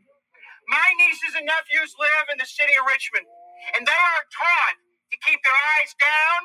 My 0.68 0.88
nieces 0.98 1.36
and 1.36 1.46
nephews 1.46 1.96
live 2.00 2.28
in 2.32 2.40
the 2.40 2.48
city 2.48 2.76
of 2.80 2.86
Richmond, 2.88 3.28
and 3.76 3.86
they 3.86 4.00
are 4.00 4.24
taught 4.32 4.78
to 5.12 5.18
keep 5.26 5.40
their 5.44 5.60
eyes 5.80 5.92
down 6.00 6.42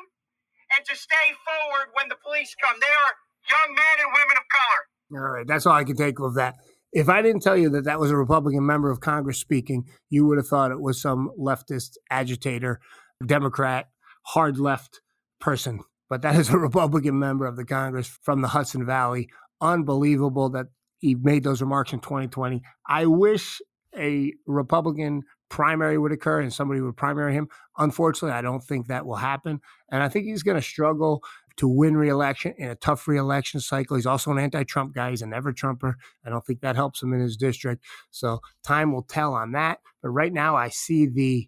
and 0.75 0.81
to 0.85 0.95
stay 0.95 1.35
forward 1.45 1.93
when 1.93 2.09
the 2.09 2.17
police 2.23 2.55
come. 2.61 2.75
They 2.79 2.91
are 2.91 3.13
young 3.49 3.75
men 3.75 3.95
and 4.01 4.11
women 4.13 4.37
of 4.37 4.45
color. 4.49 4.81
All 5.21 5.33
right, 5.33 5.47
that's 5.47 5.65
all 5.65 5.73
I 5.73 5.83
can 5.83 5.95
take 5.95 6.19
of 6.19 6.35
that. 6.35 6.55
If 6.91 7.09
I 7.09 7.21
didn't 7.21 7.41
tell 7.41 7.57
you 7.57 7.69
that 7.71 7.83
that 7.85 7.99
was 7.99 8.09
a 8.09 8.17
Republican 8.17 8.65
member 8.65 8.89
of 8.89 9.01
Congress 9.01 9.37
speaking, 9.37 9.85
you 10.09 10.25
would 10.25 10.37
have 10.37 10.47
thought 10.47 10.71
it 10.71 10.81
was 10.81 11.01
some 11.01 11.29
leftist 11.37 11.97
agitator, 12.09 12.79
Democrat, 13.25 13.89
hard 14.23 14.57
left 14.57 15.01
person. 15.39 15.81
But 16.09 16.21
that 16.21 16.35
is 16.35 16.49
a 16.49 16.57
Republican 16.57 17.19
member 17.19 17.45
of 17.45 17.57
the 17.57 17.65
Congress 17.65 18.07
from 18.23 18.41
the 18.41 18.47
Hudson 18.47 18.85
Valley. 18.85 19.29
Unbelievable 19.61 20.49
that 20.51 20.67
he 20.99 21.15
made 21.15 21.43
those 21.43 21.61
remarks 21.61 21.93
in 21.93 21.99
2020. 21.99 22.61
I 22.87 23.05
wish 23.05 23.61
a 23.97 24.33
Republican 24.45 25.23
primary 25.49 25.97
would 25.97 26.11
occur 26.11 26.41
and 26.41 26.53
somebody 26.53 26.81
would 26.81 26.97
primary 26.97 27.33
him. 27.33 27.47
Unfortunately, 27.77 28.35
I 28.35 28.41
don't 28.41 28.63
think 28.63 28.87
that 28.87 29.05
will 29.05 29.15
happen. 29.15 29.61
And 29.89 30.01
I 30.03 30.09
think 30.09 30.25
he's 30.25 30.43
going 30.43 30.57
to 30.57 30.61
struggle 30.61 31.23
to 31.57 31.67
win 31.67 31.95
re-election 31.95 32.53
in 32.57 32.69
a 32.69 32.75
tough 32.75 33.07
re-election 33.07 33.61
cycle. 33.61 33.95
He's 33.95 34.05
also 34.05 34.31
an 34.31 34.39
anti-Trump 34.39 34.93
guy. 34.93 35.11
He's 35.11 35.21
a 35.21 35.27
never 35.27 35.53
Trumper. 35.53 35.95
I 36.25 36.29
don't 36.29 36.45
think 36.45 36.61
that 36.61 36.75
helps 36.75 37.01
him 37.01 37.13
in 37.13 37.21
his 37.21 37.37
district. 37.37 37.83
So 38.11 38.41
time 38.63 38.91
will 38.91 39.03
tell 39.03 39.33
on 39.33 39.53
that. 39.53 39.79
But 40.01 40.09
right 40.09 40.33
now, 40.33 40.55
I 40.55 40.69
see 40.69 41.05
the 41.05 41.47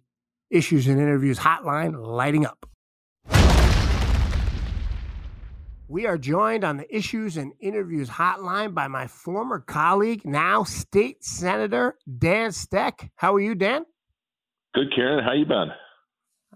issues 0.50 0.86
and 0.86 0.98
interviews 0.98 1.38
hotline 1.38 1.94
lighting 2.00 2.46
up. 2.46 2.66
We 5.90 6.06
are 6.06 6.18
joined 6.18 6.64
on 6.64 6.76
the 6.76 6.94
issues 6.94 7.38
and 7.38 7.54
interviews 7.60 8.10
hotline 8.10 8.74
by 8.74 8.88
my 8.88 9.06
former 9.06 9.58
colleague, 9.58 10.20
now 10.22 10.62
state 10.62 11.24
senator 11.24 11.96
Dan 12.18 12.50
Stec. 12.50 13.08
How 13.16 13.34
are 13.34 13.40
you, 13.40 13.54
Dan? 13.54 13.86
Good, 14.74 14.92
Kieran. 14.94 15.24
How 15.24 15.32
you 15.32 15.46
been? 15.46 15.70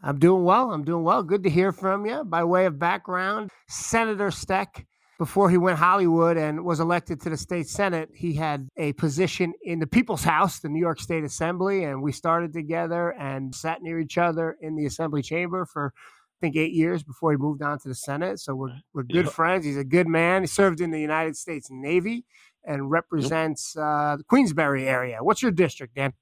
I'm 0.03 0.19
doing 0.19 0.45
well. 0.45 0.71
I'm 0.71 0.85
doing 0.85 1.03
well. 1.03 1.23
Good 1.23 1.45
to 1.45 1.51
hear 1.51 1.73
from 1.73 2.05
you. 2.05 2.25
By 2.25 2.45
way 2.45 2.67
of 2.67 2.79
background, 2.79 3.49
Senator 3.71 4.29
Stec, 4.29 4.85
before 5.19 5.49
he 5.49 5.57
went 5.57 5.79
Hollywood 5.79 6.37
and 6.37 6.63
was 6.63 6.81
elected 6.81 7.19
to 7.23 7.31
the 7.31 7.39
state 7.39 7.69
senate, 7.69 8.11
he 8.15 8.35
had 8.35 8.69
a 8.77 8.93
position 8.93 9.55
in 9.63 9.79
the 9.79 9.87
People's 9.87 10.25
House, 10.25 10.59
the 10.59 10.69
New 10.69 10.81
York 10.81 11.01
State 11.01 11.25
Assembly, 11.25 11.85
and 11.85 12.03
we 12.03 12.13
started 12.13 12.53
together 12.53 13.15
and 13.19 13.55
sat 13.55 13.81
near 13.81 13.99
each 13.99 14.19
other 14.19 14.59
in 14.61 14.77
the 14.77 14.85
Assembly 14.85 15.23
chamber 15.23 15.65
for 15.65 15.95
think 16.43 16.57
eight 16.57 16.73
years 16.73 17.03
before 17.05 17.31
he 17.31 17.39
moved 17.39 17.63
on 17.63 17.79
to 17.79 17.89
the 17.89 17.95
Senate. 17.95 18.41
So 18.41 18.55
we're 18.55 18.75
we're 18.93 19.05
good 19.05 19.27
Yep. 19.27 19.35
friends. 19.35 19.65
He's 19.65 19.77
a 19.79 19.85
good 19.85 20.09
man. 20.09 20.43
He 20.43 20.49
served 20.49 20.81
in 20.81 20.91
the 20.91 21.01
United 21.01 21.37
States 21.37 21.69
Navy 21.71 22.25
and 22.65 22.91
represents 22.91 23.77
uh, 23.77 24.17
the 24.19 24.25
Queensbury 24.25 24.89
area. 24.89 25.19
What's 25.23 25.41
your 25.43 25.53
district, 25.53 25.95
Dan? 25.95 26.13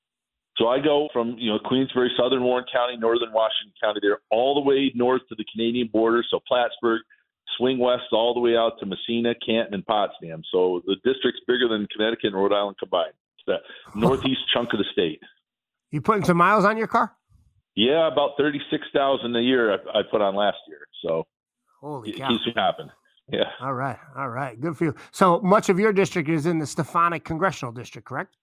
So 0.59 0.69
I 0.69 0.79
go 0.79 1.09
from 1.13 1.37
you 1.39 1.51
know 1.51 1.59
Queensbury, 1.65 2.11
Southern 2.19 2.43
Warren 2.43 2.67
County, 2.73 2.97
Northern 2.99 3.33
Washington 3.33 3.73
County, 3.83 4.01
there 4.03 4.19
all 4.31 4.55
the 4.55 4.61
way 4.61 4.93
north 4.95 5.23
to 5.31 5.35
the 5.35 5.45
Canadian 5.53 5.89
border. 5.93 6.23
So 6.31 6.39
Plattsburgh, 6.47 7.01
swing 7.57 7.79
west 7.79 8.13
all 8.13 8.35
the 8.35 8.41
way 8.41 8.57
out 8.57 8.73
to 8.81 8.87
Massena, 8.87 9.35
Canton, 9.45 9.73
and 9.75 9.87
Potsdam. 9.87 10.43
So 10.53 10.83
the 10.87 10.97
district's 11.03 11.41
bigger 11.49 11.67
than 11.69 11.87
Connecticut 11.97 12.27
and 12.27 12.35
Rhode 12.35 12.53
Island 12.53 12.77
combined. 12.79 13.15
It's 13.39 13.47
the 13.47 13.59
northeast 13.99 14.41
chunk 14.53 14.73
of 14.75 14.79
the 14.79 14.85
state. 14.93 15.21
You 15.91 16.03
putting 16.03 16.25
some 16.25 16.37
miles 16.37 16.65
on 16.67 16.77
your 16.77 16.87
car? 16.87 17.17
Yeah, 17.77 18.09
about 18.13 18.31
thirty-six 18.37 18.85
thousand 18.95 19.35
a 19.37 19.41
year 19.41 19.73
I, 19.73 20.01
I 20.01 20.03
put 20.11 20.21
on 20.21 20.35
last 20.35 20.59
year. 20.69 20.81
So 21.05 21.27
Holy 21.81 22.11
it 22.11 22.17
cow! 22.17 22.29
keeps 22.29 22.47
me 22.47 22.53
happen. 22.57 22.91
Yeah. 23.33 23.45
All 23.61 23.75
right, 23.75 23.97
all 24.17 24.29
right, 24.29 24.61
good 24.61 24.77
for 24.77 24.85
you. 24.87 24.95
So 25.13 25.41
much 25.41 25.69
of 25.69 25.79
your 25.79 25.93
district 25.93 26.29
is 26.29 26.47
in 26.47 26.59
the 26.59 26.67
Stefanik 26.67 27.25
Congressional 27.25 27.73
District, 27.73 28.07
correct? 28.07 28.37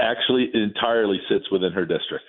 Actually, 0.00 0.44
it 0.54 0.56
entirely 0.56 1.20
sits 1.28 1.50
within 1.52 1.72
her 1.72 1.84
district. 1.84 2.24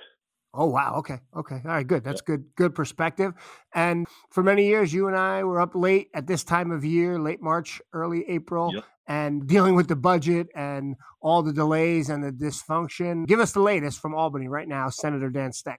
Oh 0.54 0.68
wow, 0.68 0.96
okay, 0.98 1.20
okay, 1.36 1.56
all 1.65 1.72
right, 1.72 1.88
good. 1.88 2.04
That's 2.04 2.22
good, 2.22 2.46
good 2.56 2.75
perspective. 2.75 3.34
And 3.74 4.08
for 4.30 4.44
many 4.44 4.68
years, 4.68 4.94
you 4.94 5.08
and 5.08 5.15
I 5.18 5.44
were 5.46 5.60
up 5.62 5.74
late 5.74 6.10
at 6.13 6.27
this 6.27 6.44
time 6.44 6.72
of 6.72 6.84
year, 6.86 7.18
late 7.20 7.42
March, 7.42 7.82
early 7.94 8.24
April, 8.30 8.72
Yep. 8.74 8.84
and 9.08 9.48
dealing 9.48 9.75
with 9.75 9.88
the 9.88 9.96
budget 9.96 10.48
and 10.56 10.96
all 11.22 11.44
the 11.44 11.51
delays 11.54 12.10
and 12.10 12.24
the 12.24 12.32
dysfunction. 12.32 13.25
Give 13.25 13.39
us 13.39 13.51
the 13.54 13.60
latest 13.62 14.00
from 14.00 14.13
Albany 14.13 14.48
right 14.48 14.68
now, 14.68 14.89
Senator 14.89 15.30
Dan 15.30 15.51
Stec. 15.51 15.77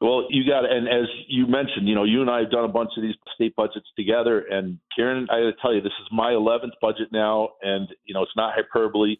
Well, 0.00 0.26
you 0.30 0.44
got. 0.48 0.64
And 0.64 0.86
as 0.86 1.08
you 1.26 1.46
mentioned, 1.46 1.88
you 1.88 1.94
know, 1.94 2.04
you 2.04 2.20
and 2.20 2.30
I 2.30 2.40
have 2.40 2.50
done 2.50 2.64
a 2.64 2.68
bunch 2.68 2.90
of 2.96 3.02
these 3.02 3.16
state 3.34 3.56
budgets 3.56 3.86
together. 3.96 4.44
And 4.48 4.78
Kieran, 4.94 5.26
I 5.30 5.40
got 5.40 5.46
to 5.46 5.52
tell 5.60 5.74
you, 5.74 5.80
this 5.80 5.92
is 6.00 6.08
my 6.12 6.32
11th 6.32 6.78
budget 6.80 7.08
now. 7.10 7.50
And, 7.62 7.88
you 8.04 8.14
know, 8.14 8.22
it's 8.22 8.36
not 8.36 8.54
hyperbole. 8.54 9.16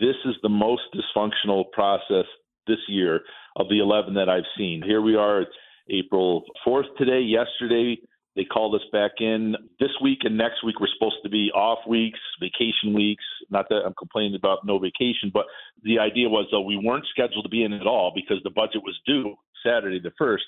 This 0.00 0.16
is 0.24 0.34
the 0.42 0.48
most 0.48 0.82
dysfunctional 0.94 1.70
process 1.72 2.24
this 2.66 2.78
year 2.88 3.20
of 3.56 3.68
the 3.68 3.80
11 3.80 4.14
that 4.14 4.28
I've 4.28 4.48
seen. 4.56 4.82
Here 4.84 5.02
we 5.02 5.16
are. 5.16 5.42
It's 5.42 5.52
April 5.90 6.44
4th 6.66 6.96
today. 6.96 7.20
Yesterday, 7.20 8.00
they 8.34 8.44
called 8.44 8.74
us 8.74 8.86
back 8.92 9.12
in. 9.20 9.54
This 9.78 9.90
week 10.02 10.20
and 10.22 10.38
next 10.38 10.64
week, 10.64 10.80
we're 10.80 10.92
supposed 10.94 11.22
to 11.22 11.28
be 11.28 11.50
off 11.54 11.80
weeks, 11.86 12.18
vacation 12.40 12.94
weeks. 12.94 13.24
Not 13.50 13.68
that 13.68 13.82
I'm 13.84 13.94
complaining 13.98 14.34
about 14.34 14.64
no 14.64 14.78
vacation, 14.78 15.30
but 15.32 15.44
the 15.82 15.98
idea 15.98 16.28
was, 16.28 16.46
though, 16.50 16.62
we 16.62 16.80
weren't 16.82 17.06
scheduled 17.10 17.44
to 17.44 17.50
be 17.50 17.62
in 17.62 17.72
at 17.72 17.86
all 17.86 18.12
because 18.14 18.38
the 18.42 18.50
budget 18.50 18.82
was 18.84 18.98
due 19.06 19.34
Saturday 19.64 20.00
the 20.00 20.12
1st. 20.20 20.40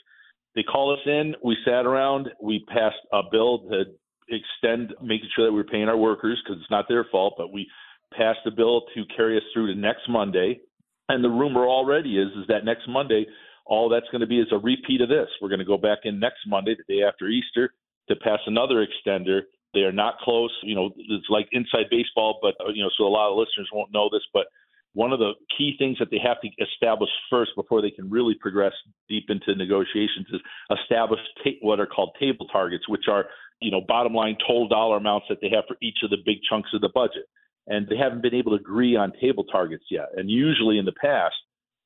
They 0.55 0.63
call 0.63 0.93
us 0.93 1.01
in. 1.07 1.35
We 1.43 1.57
sat 1.65 1.85
around. 1.85 2.31
We 2.41 2.65
passed 2.69 3.01
a 3.13 3.21
bill 3.31 3.69
to 3.71 3.85
extend, 4.29 4.95
making 5.03 5.29
sure 5.35 5.47
that 5.47 5.53
we 5.53 5.59
were 5.59 5.65
paying 5.65 5.89
our 5.89 5.97
workers 5.97 6.41
because 6.43 6.61
it's 6.61 6.71
not 6.71 6.87
their 6.89 7.05
fault, 7.11 7.35
but 7.37 7.53
we 7.53 7.69
passed 8.17 8.41
a 8.47 8.51
bill 8.51 8.83
to 8.95 9.05
carry 9.17 9.37
us 9.37 9.43
through 9.53 9.75
to 9.75 9.79
next 9.79 10.09
Monday. 10.09 10.61
And 11.09 11.23
the 11.23 11.29
rumor 11.29 11.67
already 11.67 12.19
is 12.19 12.29
is 12.29 12.47
that 12.49 12.65
next 12.65 12.89
Monday, 12.89 13.27
all 13.67 13.89
that's 13.89 14.07
going 14.11 14.21
to 14.21 14.27
be 14.27 14.41
is 14.41 14.49
a 14.53 14.59
repeat 14.59 15.01
of 15.01 15.09
this. 15.09 15.29
We're 15.41 15.49
going 15.49 15.61
to 15.61 15.65
go 15.65 15.79
back 15.79 16.01
in 16.05 16.21
next 16.21 16.41
Monday, 16.47 16.77
the 16.77 16.95
day 16.95 17.03
after 17.03 17.29
Easter, 17.29 17.73
to 18.09 18.17
pass 18.17 18.41
another 18.47 18.85
extender. 18.87 19.43
They 19.73 19.81
are 19.81 19.93
not 19.93 20.19
close. 20.19 20.53
You 20.63 20.75
know, 20.75 20.91
it's 20.97 21.27
like 21.31 21.49
inside 21.53 21.87
baseball, 21.91 22.39
but 22.43 22.55
uh, 22.61 22.71
you 22.73 22.83
know, 22.83 22.91
so 22.97 23.05
a 23.05 23.09
lot 23.09 23.31
of 23.31 23.39
listeners 23.39 23.69
won't 23.73 23.93
know 23.93 24.09
this, 24.13 24.23
but 24.33 24.47
one 24.93 25.13
of 25.13 25.19
the 25.19 25.33
key 25.59 25.75
things 25.77 25.99
that 25.99 26.11
they 26.11 26.21
have 26.25 26.41
to 26.41 26.49
establish 26.63 27.11
first 27.29 27.51
before 27.57 27.83
they 27.83 27.91
can 27.91 28.09
really 28.09 28.35
progress 28.41 28.73
deep 29.09 29.25
into 29.29 29.55
negotiations 29.57 30.27
is 30.33 30.41
establish 30.81 31.21
ta- 31.43 31.59
what 31.63 31.81
are 31.81 31.87
called 31.87 32.17
table 32.21 32.47
targets, 32.49 32.89
which 32.89 33.05
are 33.11 33.27
you 33.61 33.71
know 33.71 33.81
bottom 33.87 34.15
line 34.15 34.37
total 34.47 34.69
dollar 34.69 34.97
amounts 34.97 35.27
that 35.29 35.39
they 35.41 35.49
have 35.49 35.65
for 35.67 35.77
each 35.83 35.99
of 36.05 36.11
the 36.11 36.19
big 36.25 36.37
chunks 36.49 36.71
of 36.75 36.81
the 36.81 36.91
budget. 36.95 37.27
And 37.67 37.89
they 37.89 37.97
haven't 37.97 38.23
been 38.23 38.35
able 38.35 38.53
to 38.53 38.61
agree 38.63 38.95
on 38.95 39.13
table 39.21 39.45
targets 39.45 39.85
yet. 39.91 40.09
And 40.17 40.31
usually 40.31 40.79
in 40.79 40.85
the 40.85 40.93
past, 40.93 41.35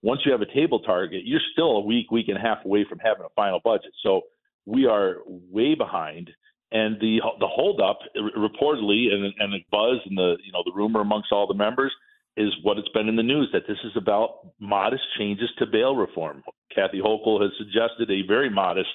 once 0.03 0.21
you 0.25 0.33
have 0.33 0.43
a 0.43 0.55
table 0.55 0.81
target, 0.81 1.23
you're 1.25 1.41
still 1.53 1.77
a 1.77 1.85
week, 1.85 2.11
week 2.11 2.29
and 2.29 2.37
a 2.37 2.41
half 2.41 2.65
away 2.65 2.85
from 2.89 2.99
having 2.99 3.25
a 3.25 3.35
final 3.35 3.61
budget. 3.63 3.93
So 4.03 4.23
we 4.67 4.87
are 4.87 5.17
way 5.27 5.75
behind. 5.75 6.31
And 6.71 7.01
the 7.01 7.21
the 7.41 7.47
holdup 7.47 8.01
uh, 8.15 8.39
reportedly 8.39 9.11
and 9.11 9.33
and 9.39 9.55
the 9.55 9.65
buzz 9.71 10.01
and 10.05 10.19
the 10.19 10.37
you 10.45 10.53
know 10.53 10.63
the 10.67 10.73
rumor 10.75 11.01
amongst 11.01 11.33
all 11.33 11.47
the 11.47 11.55
members 11.55 11.93
is 12.37 12.55
what 12.63 12.77
it's 12.77 12.91
been 12.91 13.09
in 13.09 13.17
the 13.17 13.23
news 13.23 13.49
that 13.53 13.67
this 13.67 13.79
is 13.85 13.93
about 13.97 14.41
modest 14.61 15.03
changes 15.19 15.49
to 15.59 15.67
bail 15.67 15.97
reform. 15.97 16.43
Kathy 16.75 17.01
Hochul 17.01 17.43
has 17.43 17.51
suggested 17.57 18.11
a 18.11 18.27
very 18.29 18.51
modest 18.51 18.91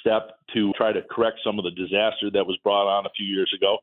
step 0.00 0.30
to 0.54 0.72
try 0.76 0.92
to 0.92 1.02
correct 1.10 1.40
some 1.44 1.58
of 1.58 1.64
the 1.64 1.72
disaster 1.72 2.30
that 2.32 2.46
was 2.46 2.56
brought 2.62 2.86
on 2.86 3.06
a 3.06 3.10
few 3.16 3.26
years 3.26 3.52
ago. 3.54 3.78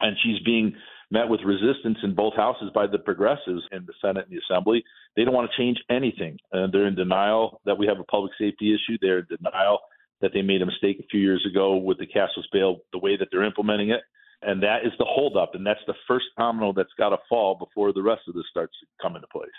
And 0.00 0.16
she's 0.22 0.38
being 0.44 0.74
met 1.12 1.28
with 1.28 1.40
resistance 1.44 1.98
in 2.02 2.14
both 2.14 2.34
houses 2.34 2.70
by 2.74 2.86
the 2.86 2.98
progressives 2.98 3.62
in 3.70 3.84
the 3.86 3.92
Senate 4.00 4.26
and 4.28 4.32
the 4.32 4.40
Assembly. 4.48 4.82
They 5.14 5.24
don't 5.24 5.34
want 5.34 5.50
to 5.50 5.62
change 5.62 5.76
anything. 5.90 6.38
Uh, 6.52 6.68
they're 6.72 6.86
in 6.86 6.94
denial 6.94 7.60
that 7.66 7.76
we 7.76 7.86
have 7.86 8.00
a 8.00 8.04
public 8.04 8.32
safety 8.38 8.74
issue. 8.74 8.96
They're 9.00 9.18
in 9.18 9.26
denial 9.28 9.80
that 10.22 10.30
they 10.32 10.40
made 10.40 10.62
a 10.62 10.66
mistake 10.66 10.98
a 11.00 11.06
few 11.10 11.20
years 11.20 11.46
ago 11.48 11.76
with 11.76 11.98
the 11.98 12.06
cashless 12.06 12.48
bail, 12.50 12.78
the 12.92 12.98
way 12.98 13.18
that 13.18 13.28
they're 13.30 13.44
implementing 13.44 13.90
it. 13.90 14.00
And 14.40 14.62
that 14.62 14.86
is 14.86 14.92
the 14.98 15.04
holdup. 15.04 15.54
And 15.54 15.66
that's 15.66 15.80
the 15.86 15.94
first 16.08 16.24
domino 16.38 16.72
that's 16.72 16.92
got 16.96 17.10
to 17.10 17.18
fall 17.28 17.56
before 17.56 17.92
the 17.92 18.02
rest 18.02 18.22
of 18.26 18.34
this 18.34 18.44
starts 18.50 18.72
to 18.80 18.86
come 19.00 19.14
into 19.14 19.28
place. 19.28 19.50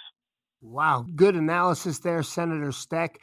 Wow, 0.62 1.05
good 1.15 1.36
analysis 1.36 2.00
there, 2.00 2.24
Senator 2.24 2.69
Stec. 2.69 3.17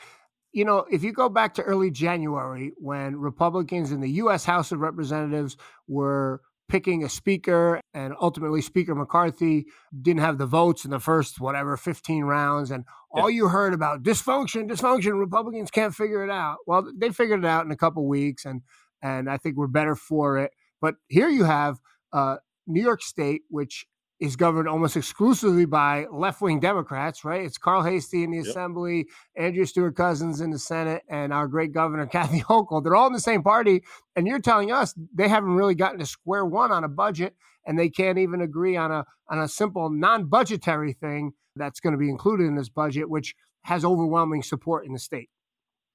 You 0.52 0.64
know, 0.64 0.84
if 0.90 1.02
you 1.02 1.12
go 1.12 1.28
back 1.28 1.54
to 1.54 1.62
early 1.62 1.90
January 1.90 2.72
when 2.76 3.16
Republicans 3.16 3.92
in 3.92 4.00
the 4.00 4.10
U.S. 4.10 4.44
House 4.44 4.72
of 4.72 4.80
Representatives 4.80 5.56
were 5.88 6.42
picking 6.70 7.04
a 7.04 7.08
speaker 7.08 7.80
and 7.92 8.14
ultimately 8.20 8.62
Speaker 8.62 8.94
McCarthy 8.94 9.66
didn't 10.00 10.20
have 10.20 10.38
the 10.38 10.46
votes 10.46 10.84
in 10.84 10.90
the 10.90 11.00
first, 11.00 11.40
whatever, 11.40 11.76
15 11.76 12.24
rounds. 12.24 12.70
And 12.70 12.84
all 13.10 13.28
you 13.28 13.48
heard 13.48 13.74
about 13.74 14.02
dysfunction, 14.02 14.70
dysfunction, 14.70 15.18
Republicans 15.18 15.70
can't 15.70 15.94
figure 15.94 16.24
it 16.24 16.30
out. 16.30 16.58
Well, 16.66 16.90
they 16.96 17.10
figured 17.10 17.40
it 17.40 17.46
out 17.46 17.64
in 17.64 17.72
a 17.72 17.76
couple 17.76 18.06
weeks 18.06 18.44
and 18.44 18.62
and 19.02 19.30
I 19.30 19.38
think 19.38 19.56
we're 19.56 19.66
better 19.66 19.96
for 19.96 20.38
it. 20.38 20.52
But 20.80 20.96
here 21.08 21.28
you 21.28 21.44
have 21.44 21.78
uh, 22.12 22.36
New 22.66 22.82
York 22.82 23.02
State, 23.02 23.42
which 23.48 23.86
is 24.20 24.36
governed 24.36 24.68
almost 24.68 24.96
exclusively 24.96 25.64
by 25.64 26.06
left 26.12 26.42
wing 26.42 26.60
Democrats, 26.60 27.24
right? 27.24 27.44
It's 27.44 27.58
Carl 27.58 27.82
Heastie 27.82 28.22
in 28.24 28.30
the 28.32 28.38
Yep. 28.38 28.46
Assembly, 28.46 29.06
Andrea 29.36 29.66
Stewart-Cousins 29.66 30.40
in 30.42 30.50
the 30.50 30.58
Senate, 30.58 31.02
and 31.08 31.32
our 31.32 31.48
great 31.48 31.72
governor, 31.72 32.06
Kathy 32.12 32.40
Hochul. 32.40 32.84
They're 32.84 32.96
all 32.96 33.06
in 33.06 33.14
the 33.14 33.20
same 33.20 33.42
party. 33.42 33.82
And 34.16 34.26
you're 34.26 34.40
telling 34.40 34.72
us 34.72 34.94
they 35.14 35.28
haven't 35.28 35.54
really 35.54 35.74
gotten 35.74 35.98
to 36.00 36.06
square 36.06 36.44
one 36.44 36.70
on 36.70 36.84
a 36.84 36.88
budget 36.88 37.34
and 37.66 37.78
they 37.78 37.88
can't 37.88 38.18
even 38.18 38.40
agree 38.40 38.76
on 38.76 38.90
a 38.90 39.04
on 39.28 39.38
a 39.38 39.48
simple 39.48 39.90
non-budgetary 39.90 40.92
thing 40.94 41.32
that's 41.56 41.80
going 41.80 41.92
to 41.92 41.98
be 41.98 42.10
included 42.10 42.44
in 42.46 42.56
this 42.56 42.68
budget, 42.68 43.08
which 43.08 43.34
has 43.62 43.84
overwhelming 43.84 44.42
support 44.42 44.86
in 44.86 44.92
the 44.92 44.98
state. 44.98 45.30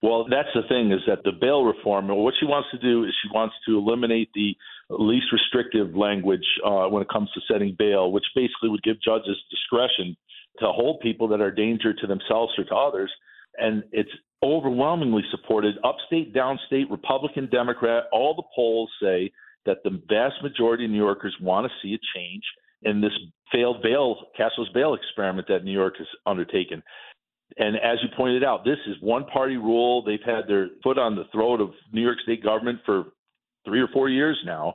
Well, 0.05 0.27
that's 0.29 0.53
the 0.53 0.61
thing 0.69 0.91
is 0.91 0.99
that 1.07 1.23
the 1.23 1.31
bail 1.31 1.65
reform, 1.65 2.09
what 2.09 2.35
she 2.39 2.45
wants 2.45 2.69
to 2.69 2.77
do 2.77 3.05
is 3.05 3.13
she 3.23 3.33
wants 3.33 3.55
to 3.67 3.75
eliminate 3.75 4.29
the 4.35 4.55
least 4.91 5.25
restrictive 5.33 5.95
language 5.95 6.45
uh, 6.63 6.85
when 6.89 7.01
it 7.01 7.09
comes 7.09 7.31
to 7.33 7.41
setting 7.51 7.75
bail, 7.75 8.11
which 8.11 8.25
basically 8.35 8.69
would 8.69 8.83
give 8.83 9.01
judges 9.01 9.35
discretion 9.49 10.15
to 10.59 10.67
hold 10.67 10.99
people 10.99 11.27
that 11.29 11.41
are 11.41 11.47
a 11.47 11.55
danger 11.55 11.91
to 11.91 12.05
themselves 12.05 12.53
or 12.55 12.65
to 12.65 12.75
others. 12.75 13.11
And 13.57 13.83
it's 13.91 14.11
overwhelmingly 14.43 15.23
supported 15.31 15.73
upstate, 15.83 16.35
downstate, 16.35 16.91
Republican, 16.91 17.49
Democrat. 17.51 18.03
All 18.11 18.35
the 18.35 18.43
polls 18.55 18.91
say 19.01 19.31
that 19.65 19.77
the 19.83 19.99
vast 20.07 20.35
majority 20.43 20.85
of 20.85 20.91
New 20.91 21.01
Yorkers 21.01 21.35
want 21.41 21.65
to 21.65 21.73
see 21.81 21.95
a 21.95 21.99
change 22.15 22.43
in 22.83 23.01
this 23.01 23.13
failed 23.51 23.81
bail, 23.81 24.27
Castro's 24.37 24.69
bail 24.69 24.93
experiment 24.93 25.47
that 25.47 25.63
New 25.63 25.71
York 25.73 25.95
has 25.97 26.07
undertaken. 26.27 26.83
And 27.57 27.75
as 27.77 27.97
you 28.01 28.09
pointed 28.17 28.43
out, 28.43 28.65
this 28.65 28.77
is 28.87 28.95
one 29.01 29.25
party 29.25 29.57
rule. 29.57 30.03
They've 30.03 30.19
had 30.25 30.47
their 30.47 30.69
foot 30.83 30.97
on 30.97 31.15
the 31.15 31.25
throat 31.31 31.61
of 31.61 31.69
New 31.93 32.01
York 32.01 32.17
State 32.23 32.43
government 32.43 32.79
for 32.85 33.05
three 33.65 33.79
or 33.79 33.87
four 33.93 34.09
years 34.09 34.37
now. 34.45 34.73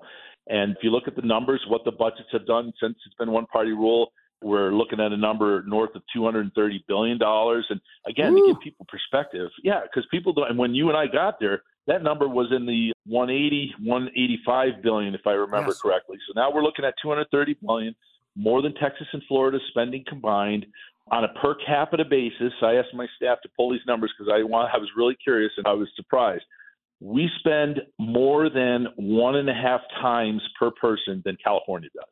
And 0.48 0.72
if 0.72 0.78
you 0.82 0.90
look 0.90 1.04
at 1.06 1.14
the 1.16 1.22
numbers, 1.22 1.62
what 1.68 1.84
the 1.84 1.92
budgets 1.92 2.28
have 2.32 2.46
done 2.46 2.72
since 2.80 2.96
it's 3.06 3.14
been 3.16 3.30
one 3.30 3.46
party 3.46 3.72
rule, 3.72 4.12
we're 4.42 4.72
looking 4.72 5.00
at 5.00 5.12
a 5.12 5.16
number 5.16 5.62
north 5.66 5.94
of 5.94 6.02
$230 6.16 6.50
billion. 6.88 7.18
And 7.20 7.80
again, 8.06 8.32
Ooh. 8.32 8.36
to 8.36 8.52
give 8.52 8.62
people 8.62 8.86
perspective, 8.88 9.50
yeah, 9.62 9.80
because 9.82 10.08
people 10.10 10.32
don't, 10.32 10.48
and 10.48 10.58
when 10.58 10.74
you 10.74 10.88
and 10.88 10.96
I 10.96 11.06
got 11.06 11.38
there, 11.38 11.62
that 11.86 12.02
number 12.02 12.28
was 12.28 12.48
in 12.54 12.66
the 12.66 12.92
180, 13.06 13.74
185 13.84 14.82
billion, 14.82 15.14
if 15.14 15.26
I 15.26 15.32
remember 15.32 15.70
Yes. 15.70 15.80
correctly. 15.82 16.18
So 16.26 16.32
now 16.40 16.50
we're 16.52 16.62
looking 16.62 16.84
at 16.84 16.94
230 17.02 17.56
billion, 17.62 17.94
more 18.36 18.62
than 18.62 18.74
Texas 18.74 19.06
and 19.12 19.22
Florida 19.28 19.58
spending 19.68 20.04
combined 20.08 20.66
on 21.10 21.24
a 21.24 21.28
per 21.40 21.54
capita 21.66 22.04
basis. 22.04 22.52
I 22.62 22.74
asked 22.74 22.94
my 22.94 23.06
staff 23.16 23.38
to 23.42 23.48
pull 23.56 23.70
these 23.70 23.80
numbers 23.86 24.12
because 24.16 24.32
I 24.32 24.40
I 24.40 24.78
was 24.78 24.88
really 24.96 25.16
curious 25.22 25.52
and 25.56 25.66
I 25.66 25.72
was 25.72 25.88
surprised. 25.96 26.44
We 27.00 27.28
spend 27.38 27.80
more 27.98 28.50
than 28.50 28.86
one 28.96 29.36
and 29.36 29.48
a 29.48 29.54
half 29.54 29.80
times 30.00 30.42
per 30.58 30.70
person 30.70 31.22
than 31.24 31.36
California 31.42 31.88
does. 31.94 32.04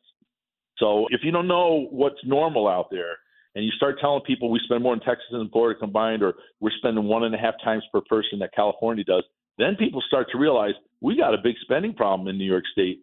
So 0.77 1.07
if 1.09 1.21
you 1.23 1.31
don't 1.31 1.47
know 1.47 1.87
what's 1.91 2.19
normal 2.25 2.67
out 2.67 2.87
there, 2.89 3.17
and 3.55 3.65
you 3.65 3.71
start 3.71 3.97
telling 3.99 4.21
people 4.21 4.51
we 4.51 4.59
spend 4.63 4.83
more 4.83 4.93
in 4.93 4.99
Texas 4.99 5.25
and 5.31 5.51
Florida 5.51 5.79
combined, 5.79 6.23
or 6.23 6.35
we're 6.59 6.71
spending 6.77 7.05
one 7.05 7.23
and 7.23 7.33
a 7.33 7.37
half 7.37 7.55
times 7.63 7.83
per 7.91 8.01
person 8.01 8.39
that 8.39 8.53
California 8.55 9.03
does, 9.03 9.23
then 9.57 9.75
people 9.75 10.01
start 10.07 10.27
to 10.31 10.37
realize 10.37 10.73
we 11.01 11.17
got 11.17 11.33
a 11.33 11.37
big 11.43 11.55
spending 11.61 11.93
problem 11.93 12.27
in 12.27 12.37
New 12.37 12.45
York 12.45 12.63
State. 12.71 13.01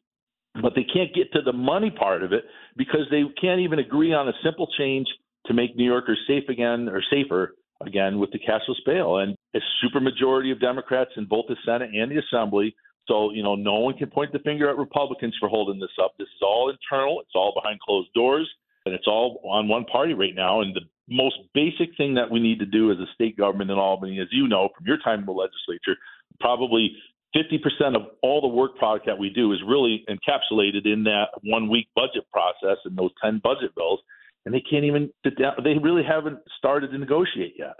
But 0.62 0.72
they 0.74 0.84
can't 0.84 1.14
get 1.14 1.30
to 1.32 1.42
the 1.42 1.52
money 1.52 1.90
part 1.90 2.22
of 2.22 2.32
it 2.32 2.44
because 2.76 3.02
they 3.10 3.22
can't 3.38 3.60
even 3.60 3.78
agree 3.78 4.14
on 4.14 4.28
a 4.28 4.32
simple 4.42 4.66
change 4.78 5.06
to 5.46 5.54
make 5.54 5.76
New 5.76 5.84
Yorkers 5.84 6.18
safe 6.26 6.48
again 6.48 6.88
or 6.88 7.02
safer 7.10 7.54
again 7.84 8.18
with 8.18 8.30
the 8.32 8.38
cashless 8.38 8.82
bail. 8.84 9.18
And 9.18 9.36
a 9.54 9.60
supermajority 9.84 10.52
of 10.52 10.60
Democrats 10.60 11.10
in 11.16 11.26
both 11.26 11.46
the 11.48 11.56
Senate 11.64 11.90
and 11.94 12.10
the 12.10 12.18
Assembly. 12.18 12.74
So, 13.06 13.30
you 13.32 13.42
know, 13.42 13.54
no 13.54 13.74
one 13.74 13.96
can 13.96 14.10
point 14.10 14.32
the 14.32 14.40
finger 14.40 14.68
at 14.68 14.76
Republicans 14.76 15.36
for 15.38 15.48
holding 15.48 15.78
this 15.78 15.90
up. 16.02 16.12
This 16.18 16.26
is 16.26 16.42
all 16.42 16.70
internal, 16.70 17.20
it's 17.20 17.34
all 17.34 17.52
behind 17.54 17.78
closed 17.80 18.12
doors, 18.14 18.50
and 18.84 18.94
it's 18.94 19.06
all 19.06 19.40
on 19.44 19.68
one 19.68 19.84
party 19.84 20.12
right 20.12 20.34
now. 20.34 20.60
And 20.60 20.74
the 20.74 20.80
most 21.08 21.36
basic 21.54 21.96
thing 21.96 22.14
that 22.14 22.30
we 22.30 22.40
need 22.40 22.58
to 22.58 22.66
do 22.66 22.90
as 22.90 22.98
a 22.98 23.06
state 23.14 23.36
government 23.36 23.70
in 23.70 23.78
Albany, 23.78 24.18
as 24.18 24.28
you 24.32 24.48
know 24.48 24.70
from 24.76 24.86
your 24.86 24.98
time 24.98 25.20
in 25.20 25.26
the 25.26 25.32
legislature, 25.32 25.96
probably 26.40 26.96
50% 27.36 27.94
of 27.94 28.02
all 28.22 28.40
the 28.40 28.48
work 28.48 28.76
product 28.76 29.06
that 29.06 29.18
we 29.18 29.30
do 29.30 29.52
is 29.52 29.58
really 29.66 30.04
encapsulated 30.08 30.86
in 30.86 31.04
that 31.04 31.28
one 31.44 31.68
week 31.68 31.88
budget 31.94 32.24
process 32.32 32.78
and 32.84 32.96
those 32.96 33.10
10 33.22 33.40
budget 33.42 33.74
bills. 33.76 34.00
And 34.46 34.54
they 34.54 34.62
can't 34.62 34.84
even 34.84 35.10
sit 35.24 35.38
down. 35.38 35.54
They 35.62 35.74
really 35.82 36.04
haven't 36.04 36.38
started 36.56 36.92
to 36.92 36.98
negotiate 36.98 37.54
yet. 37.58 37.74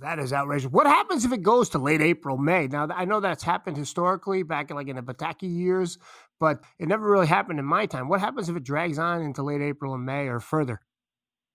That 0.00 0.18
is 0.20 0.32
outrageous. 0.32 0.70
What 0.70 0.86
happens 0.86 1.24
if 1.24 1.32
it 1.32 1.42
goes 1.42 1.70
to 1.70 1.78
late 1.78 2.02
April, 2.02 2.36
May? 2.36 2.68
Now, 2.68 2.86
I 2.94 3.04
know 3.04 3.18
that's 3.18 3.42
happened 3.42 3.76
historically 3.76 4.44
back 4.44 4.70
in 4.70 4.76
like 4.76 4.86
in 4.86 4.96
the 4.96 5.02
Pataki 5.02 5.52
years, 5.52 5.98
but 6.38 6.60
it 6.78 6.86
never 6.86 7.10
really 7.10 7.26
happened 7.26 7.58
in 7.58 7.64
my 7.64 7.86
time. 7.86 8.08
What 8.08 8.20
happens 8.20 8.48
if 8.48 8.56
it 8.56 8.62
drags 8.62 8.98
on 8.98 9.22
into 9.22 9.42
late 9.42 9.62
April 9.62 9.94
and 9.94 10.04
May 10.04 10.28
or 10.28 10.38
further? 10.38 10.80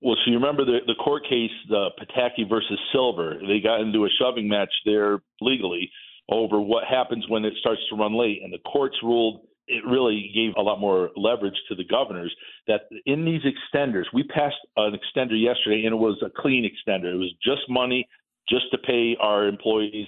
Well, 0.01 0.17
so 0.25 0.31
you 0.31 0.37
remember 0.37 0.65
the, 0.65 0.79
the 0.85 0.95
court 0.95 1.23
case, 1.29 1.51
the 1.69 1.91
Pataki 1.97 2.49
versus 2.49 2.77
Silver. 2.91 3.39
They 3.47 3.61
got 3.61 3.79
into 3.79 4.03
a 4.03 4.09
shoving 4.19 4.49
match 4.49 4.73
there 4.83 5.19
legally 5.39 5.89
over 6.27 6.59
what 6.59 6.83
happens 6.83 7.23
when 7.29 7.45
it 7.45 7.53
starts 7.59 7.81
to 7.89 7.95
run 7.95 8.13
late. 8.13 8.41
And 8.43 8.51
the 8.51 8.59
courts 8.69 8.97
ruled 9.01 9.47
it 9.67 9.83
really 9.85 10.31
gave 10.33 10.53
a 10.57 10.61
lot 10.61 10.79
more 10.79 11.09
leverage 11.15 11.55
to 11.69 11.75
the 11.75 11.85
governors 11.85 12.33
that 12.67 12.81
in 13.05 13.25
these 13.25 13.41
extenders, 13.43 14.05
we 14.13 14.23
passed 14.23 14.55
an 14.77 14.93
extender 14.93 15.41
yesterday 15.41 15.85
and 15.85 15.93
it 15.93 15.97
was 15.97 16.21
a 16.25 16.29
clean 16.41 16.63
extender. 16.63 17.13
It 17.13 17.17
was 17.17 17.33
just 17.43 17.61
money 17.69 18.07
just 18.49 18.65
to 18.71 18.77
pay 18.77 19.15
our 19.21 19.47
employees 19.47 20.07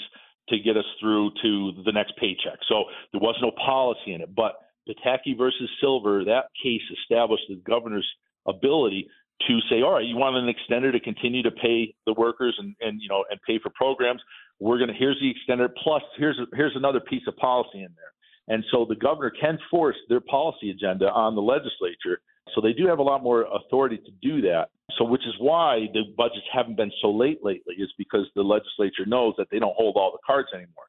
to 0.49 0.59
get 0.59 0.77
us 0.77 0.85
through 0.99 1.31
to 1.41 1.71
the 1.85 1.91
next 1.91 2.13
paycheck. 2.17 2.59
So 2.67 2.85
there 3.11 3.21
was 3.21 3.35
no 3.41 3.51
policy 3.65 4.13
in 4.13 4.21
it. 4.21 4.35
But 4.35 4.55
Pataki 4.87 5.37
versus 5.37 5.69
Silver, 5.81 6.23
that 6.25 6.45
case 6.61 6.81
established 7.01 7.43
the 7.49 7.55
governor's 7.67 8.07
ability 8.47 9.07
to 9.47 9.59
say, 9.69 9.81
all 9.81 9.93
right, 9.93 10.05
you 10.05 10.15
want 10.15 10.35
an 10.35 10.53
extender 10.53 10.91
to 10.91 10.99
continue 10.99 11.43
to 11.43 11.51
pay 11.51 11.93
the 12.05 12.13
workers 12.13 12.55
and, 12.59 12.75
and 12.79 13.01
you 13.01 13.09
know 13.09 13.25
and 13.29 13.39
pay 13.45 13.59
for 13.61 13.69
programs. 13.75 14.21
We're 14.59 14.79
gonna 14.79 14.93
here's 14.97 15.19
the 15.19 15.33
extender 15.33 15.67
plus 15.83 16.03
here's 16.17 16.39
here's 16.53 16.75
another 16.75 16.99
piece 16.99 17.23
of 17.27 17.35
policy 17.37 17.79
in 17.79 17.89
there. 17.95 18.14
And 18.47 18.63
so 18.71 18.85
the 18.87 18.95
governor 18.95 19.31
can 19.39 19.57
force 19.71 19.95
their 20.09 20.21
policy 20.21 20.69
agenda 20.69 21.09
on 21.09 21.35
the 21.35 21.41
legislature. 21.41 22.21
So 22.53 22.61
they 22.61 22.73
do 22.73 22.87
have 22.87 22.99
a 22.99 23.03
lot 23.03 23.23
more 23.23 23.45
authority 23.53 23.97
to 23.97 24.11
do 24.21 24.41
that. 24.41 24.69
So 24.97 25.03
which 25.03 25.25
is 25.25 25.33
why 25.39 25.87
the 25.93 26.03
budgets 26.15 26.45
haven't 26.53 26.77
been 26.77 26.91
so 27.01 27.09
late 27.09 27.39
lately 27.43 27.75
is 27.77 27.91
because 27.97 28.27
the 28.35 28.43
legislature 28.43 29.05
knows 29.05 29.33
that 29.37 29.47
they 29.51 29.59
don't 29.59 29.75
hold 29.75 29.95
all 29.97 30.11
the 30.11 30.19
cards 30.25 30.49
anymore. 30.53 30.85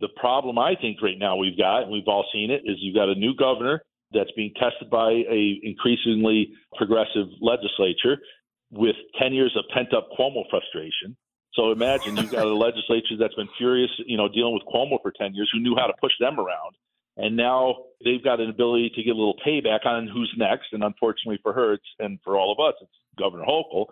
The 0.00 0.08
problem 0.16 0.58
I 0.58 0.74
think 0.74 1.00
right 1.00 1.18
now 1.18 1.36
we've 1.36 1.56
got, 1.56 1.84
and 1.84 1.92
we've 1.92 2.08
all 2.08 2.26
seen 2.32 2.50
it, 2.50 2.62
is 2.64 2.76
you've 2.80 2.96
got 2.96 3.08
a 3.08 3.14
new 3.14 3.34
governor 3.34 3.82
that's 4.12 4.30
being 4.36 4.52
tested 4.60 4.90
by 4.90 5.10
a 5.10 5.60
increasingly 5.62 6.52
progressive 6.76 7.28
legislature 7.40 8.18
with 8.70 8.96
10 9.20 9.32
years 9.32 9.56
of 9.56 9.64
pent 9.72 9.94
up 9.94 10.08
Cuomo 10.18 10.42
frustration. 10.50 11.16
So 11.54 11.72
imagine 11.72 12.16
you've 12.16 12.32
got 12.32 12.46
a 12.46 12.54
legislature 12.54 13.16
that's 13.18 13.34
been 13.34 13.48
furious, 13.56 13.90
you 14.04 14.16
know, 14.16 14.28
dealing 14.28 14.52
with 14.52 14.64
Cuomo 14.64 15.00
for 15.00 15.12
10 15.16 15.34
years, 15.34 15.48
who 15.52 15.60
knew 15.60 15.74
how 15.76 15.86
to 15.86 15.94
push 16.00 16.12
them 16.20 16.38
around. 16.38 16.76
And 17.16 17.36
now 17.36 17.76
they've 18.04 18.22
got 18.22 18.40
an 18.40 18.50
ability 18.50 18.92
to 18.94 19.02
get 19.02 19.14
a 19.14 19.18
little 19.18 19.36
payback 19.46 19.86
on 19.86 20.06
who's 20.06 20.32
next. 20.36 20.68
And 20.72 20.84
unfortunately 20.84 21.38
for 21.42 21.52
her, 21.52 21.74
it's, 21.74 21.84
and 21.98 22.18
for 22.22 22.36
all 22.36 22.52
of 22.52 22.60
us, 22.60 22.74
it's 22.82 22.92
Governor 23.18 23.44
Hochul. 23.44 23.86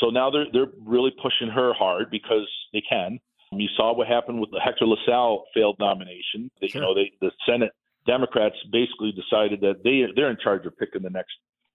So 0.00 0.08
now 0.08 0.30
they're 0.30 0.46
they're 0.52 0.72
really 0.84 1.10
pushing 1.22 1.48
her 1.48 1.72
hard 1.74 2.10
because 2.10 2.48
they 2.72 2.82
can. 2.88 3.18
You 3.52 3.68
saw 3.76 3.92
what 3.92 4.06
happened 4.06 4.40
with 4.40 4.50
the 4.52 4.60
Hector 4.60 4.86
LaSalle 4.86 5.44
failed 5.52 5.76
nomination. 5.80 6.50
They, 6.60 6.68
Sure. 6.68 6.80
You 6.80 6.86
know, 6.86 6.94
they 6.94 7.12
the 7.20 7.32
Senate 7.44 7.72
Democrats 8.06 8.54
basically 8.70 9.12
decided 9.12 9.60
that 9.60 9.82
they 9.84 10.04
they're 10.14 10.30
in 10.30 10.38
charge 10.42 10.64
of 10.66 10.78
picking 10.78 11.02
the 11.02 11.10
next 11.10 11.32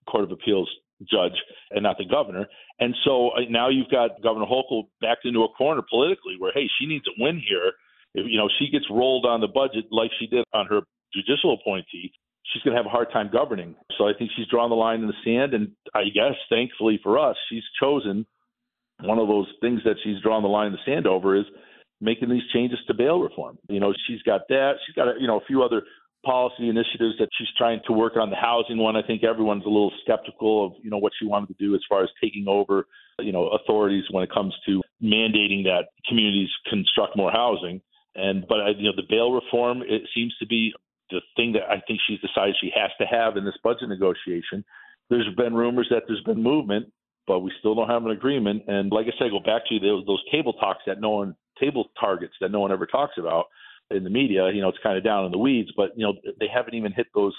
Court 0.09 0.23
of 0.23 0.31
Appeals 0.31 0.69
judge 1.03 1.35
and 1.71 1.83
not 1.83 1.97
the 1.97 2.05
governor. 2.05 2.47
And 2.79 2.95
so 3.03 3.29
uh, 3.31 3.41
now 3.49 3.69
you've 3.69 3.89
got 3.91 4.21
Governor 4.23 4.45
Hochul 4.45 4.83
backed 5.01 5.25
into 5.25 5.43
a 5.43 5.49
corner 5.49 5.81
politically 5.87 6.35
where 6.39 6.53
hey, 6.53 6.69
she 6.79 6.87
needs 6.87 7.05
a 7.07 7.21
win 7.21 7.41
here. 7.45 7.73
If 8.13 8.25
you 8.29 8.37
know 8.37 8.49
she 8.57 8.69
gets 8.71 8.85
rolled 8.89 9.25
on 9.25 9.41
the 9.41 9.47
budget 9.47 9.85
like 9.91 10.11
she 10.19 10.27
did 10.27 10.45
on 10.53 10.67
her 10.67 10.81
judicial 11.15 11.53
appointee, 11.53 12.11
she's 12.51 12.61
going 12.63 12.75
to 12.75 12.77
have 12.77 12.85
a 12.85 12.93
hard 12.93 13.11
time 13.11 13.29
governing. 13.31 13.75
So 13.97 14.07
I 14.07 14.13
think 14.17 14.31
she's 14.35 14.47
drawn 14.47 14.69
the 14.69 14.75
line 14.75 15.01
in 15.01 15.07
the 15.07 15.21
sand, 15.23 15.53
and 15.53 15.71
I 15.93 16.03
guess 16.13 16.35
thankfully 16.49 16.99
for 17.01 17.17
us, 17.17 17.35
she's 17.49 17.63
chosen 17.81 18.25
one 19.01 19.19
of 19.19 19.27
those 19.27 19.47
things 19.61 19.81
that 19.83 19.95
she's 20.03 20.21
drawn 20.21 20.41
the 20.41 20.49
line 20.49 20.67
in 20.67 20.73
the 20.73 20.85
sand 20.85 21.07
over 21.07 21.35
is 21.35 21.45
making 22.01 22.29
these 22.29 22.43
changes 22.53 22.79
to 22.87 22.93
bail 22.93 23.19
reform. 23.19 23.57
You 23.67 23.79
know, 23.79 23.93
she's 24.07 24.21
got 24.21 24.41
that. 24.49 24.73
She's 24.85 24.95
got 24.95 25.19
you 25.19 25.27
know 25.27 25.37
a 25.37 25.45
few 25.45 25.63
other 25.63 25.83
policy 26.25 26.69
initiatives 26.69 27.15
that 27.19 27.29
she's 27.37 27.47
trying 27.57 27.81
to 27.85 27.93
work 27.93 28.13
on. 28.17 28.29
The 28.29 28.35
housing 28.35 28.77
one, 28.77 28.95
I 28.95 29.03
think 29.05 29.23
everyone's 29.23 29.65
a 29.65 29.69
little 29.69 29.91
skeptical 30.03 30.65
of 30.65 30.73
you 30.83 30.89
know 30.89 30.97
what 30.97 31.13
she 31.19 31.25
wanted 31.25 31.47
to 31.47 31.55
do 31.59 31.75
as 31.75 31.81
far 31.89 32.03
as 32.03 32.09
taking 32.21 32.47
over 32.47 32.87
you 33.19 33.31
know 33.31 33.49
authorities 33.49 34.05
when 34.11 34.23
it 34.23 34.31
comes 34.31 34.53
to 34.65 34.81
mandating 35.03 35.63
that 35.63 35.87
communities 36.07 36.49
construct 36.69 37.17
more 37.17 37.31
housing. 37.31 37.81
And 38.15 38.45
but 38.47 38.57
you 38.77 38.89
know 38.89 38.95
the 38.95 39.07
bail 39.09 39.31
reform 39.31 39.81
it 39.81 40.03
seems 40.15 40.35
to 40.39 40.47
be 40.47 40.73
the 41.09 41.21
thing 41.35 41.53
that 41.53 41.63
I 41.69 41.81
think 41.87 41.99
she's 42.07 42.19
decided 42.19 42.55
she 42.59 42.71
has 42.75 42.91
to 42.99 43.05
have 43.05 43.37
in 43.37 43.45
this 43.45 43.57
budget 43.63 43.89
negotiation. 43.89 44.63
There's 45.09 45.27
been 45.35 45.53
rumors 45.53 45.87
that 45.91 46.03
there's 46.07 46.23
been 46.23 46.41
movement, 46.41 46.91
but 47.27 47.39
we 47.39 47.51
still 47.59 47.75
don't 47.75 47.89
have 47.89 48.05
an 48.05 48.11
agreement. 48.11 48.63
And 48.67 48.91
like 48.91 49.05
I 49.07 49.17
said, 49.17 49.27
I 49.27 49.29
go 49.29 49.39
back 49.39 49.63
to 49.69 49.79
those, 49.79 50.05
those 50.05 50.23
table 50.31 50.53
talks 50.53 50.81
that 50.87 50.99
no 50.99 51.11
one 51.11 51.35
table 51.59 51.89
targets 51.99 52.33
that 52.41 52.51
no 52.51 52.59
one 52.59 52.71
ever 52.71 52.85
talks 52.85 53.13
about 53.17 53.45
in 53.91 54.03
the 54.03 54.09
media. 54.09 54.49
You 54.51 54.61
know, 54.61 54.69
it's 54.69 54.79
kind 54.81 54.97
of 54.97 55.03
down 55.03 55.25
in 55.25 55.31
the 55.31 55.37
weeds, 55.37 55.71
but 55.77 55.91
you 55.95 56.05
know 56.05 56.13
they 56.39 56.47
haven't 56.53 56.73
even 56.73 56.91
hit 56.91 57.07
those 57.13 57.33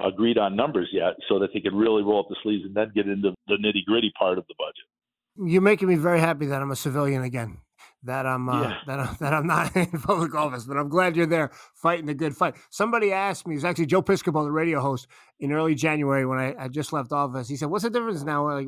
agreed 0.00 0.38
on 0.38 0.56
numbers 0.56 0.88
yet, 0.92 1.14
so 1.28 1.38
that 1.40 1.50
they 1.52 1.60
could 1.60 1.74
really 1.74 2.02
roll 2.02 2.20
up 2.20 2.28
the 2.28 2.36
sleeves 2.42 2.64
and 2.64 2.74
then 2.74 2.90
get 2.94 3.06
into 3.06 3.34
the 3.48 3.56
nitty 3.56 3.84
gritty 3.86 4.10
part 4.18 4.38
of 4.38 4.46
the 4.46 4.54
budget. 4.56 5.50
You're 5.50 5.62
making 5.62 5.88
me 5.88 5.96
very 5.96 6.20
happy 6.20 6.46
that 6.46 6.62
I'm 6.62 6.70
a 6.70 6.76
civilian 6.76 7.22
again 7.22 7.58
that 8.04 8.26
I'm 8.26 8.48
uh, 8.48 8.62
yeah. 8.62 8.76
that 8.86 9.00
I'm, 9.00 9.16
that 9.20 9.32
I'm 9.34 9.46
not 9.46 9.76
in 9.76 9.86
public 9.86 10.34
office, 10.34 10.64
but 10.64 10.76
I'm 10.76 10.88
glad 10.88 11.16
you're 11.16 11.26
there 11.26 11.50
fighting 11.74 12.06
the 12.06 12.14
good 12.14 12.36
fight. 12.36 12.54
Somebody 12.70 13.12
asked 13.12 13.46
me, 13.46 13.54
it 13.54 13.58
was 13.58 13.64
actually 13.64 13.86
Joe 13.86 14.02
Piscopo, 14.02 14.44
the 14.44 14.52
radio 14.52 14.80
host, 14.80 15.06
in 15.38 15.52
early 15.52 15.74
January 15.74 16.26
when 16.26 16.38
I, 16.38 16.54
I 16.58 16.68
just 16.68 16.92
left 16.92 17.12
office. 17.12 17.48
He 17.48 17.56
said, 17.56 17.68
"What's 17.68 17.84
the 17.84 17.90
difference 17.90 18.22
now, 18.22 18.48
like 18.48 18.66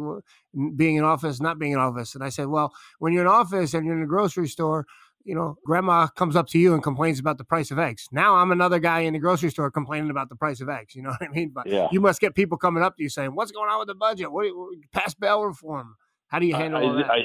being 0.76 0.96
in 0.96 1.04
office, 1.04 1.40
not 1.40 1.58
being 1.58 1.72
in 1.72 1.78
office?" 1.78 2.14
And 2.14 2.22
I 2.22 2.28
said, 2.28 2.48
"Well, 2.48 2.72
when 2.98 3.12
you're 3.12 3.22
in 3.22 3.28
office 3.28 3.74
and 3.74 3.86
you're 3.86 3.96
in 3.96 4.02
a 4.02 4.06
grocery 4.06 4.48
store." 4.48 4.86
You 5.24 5.36
know, 5.36 5.56
grandma 5.64 6.08
comes 6.08 6.34
up 6.34 6.48
to 6.48 6.58
you 6.58 6.74
and 6.74 6.82
complains 6.82 7.20
about 7.20 7.38
the 7.38 7.44
price 7.44 7.70
of 7.70 7.78
eggs. 7.78 8.08
Now 8.10 8.34
I'm 8.34 8.50
another 8.50 8.80
guy 8.80 9.02
in 9.02 9.12
the 9.12 9.20
grocery 9.20 9.50
store 9.50 9.70
complaining 9.70 10.10
about 10.10 10.28
the 10.28 10.34
price 10.34 10.60
of 10.60 10.68
eggs. 10.68 10.94
You 10.96 11.02
know 11.02 11.10
what 11.10 11.22
I 11.22 11.28
mean? 11.28 11.52
But 11.54 11.68
yeah. 11.68 11.86
you 11.92 12.00
must 12.00 12.20
get 12.20 12.34
people 12.34 12.58
coming 12.58 12.82
up 12.82 12.96
to 12.96 13.04
you 13.04 13.08
saying, 13.08 13.32
"What's 13.36 13.52
going 13.52 13.70
on 13.70 13.78
with 13.78 13.86
the 13.86 13.94
budget? 13.94 14.32
What, 14.32 14.46
what 14.46 14.74
pass 14.92 15.14
bail 15.14 15.44
reform? 15.44 15.94
How 16.26 16.40
do 16.40 16.46
you 16.46 16.56
handle 16.56 16.80
I, 16.80 16.84
all 16.84 16.94
that?" 16.94 17.08
I, 17.08 17.18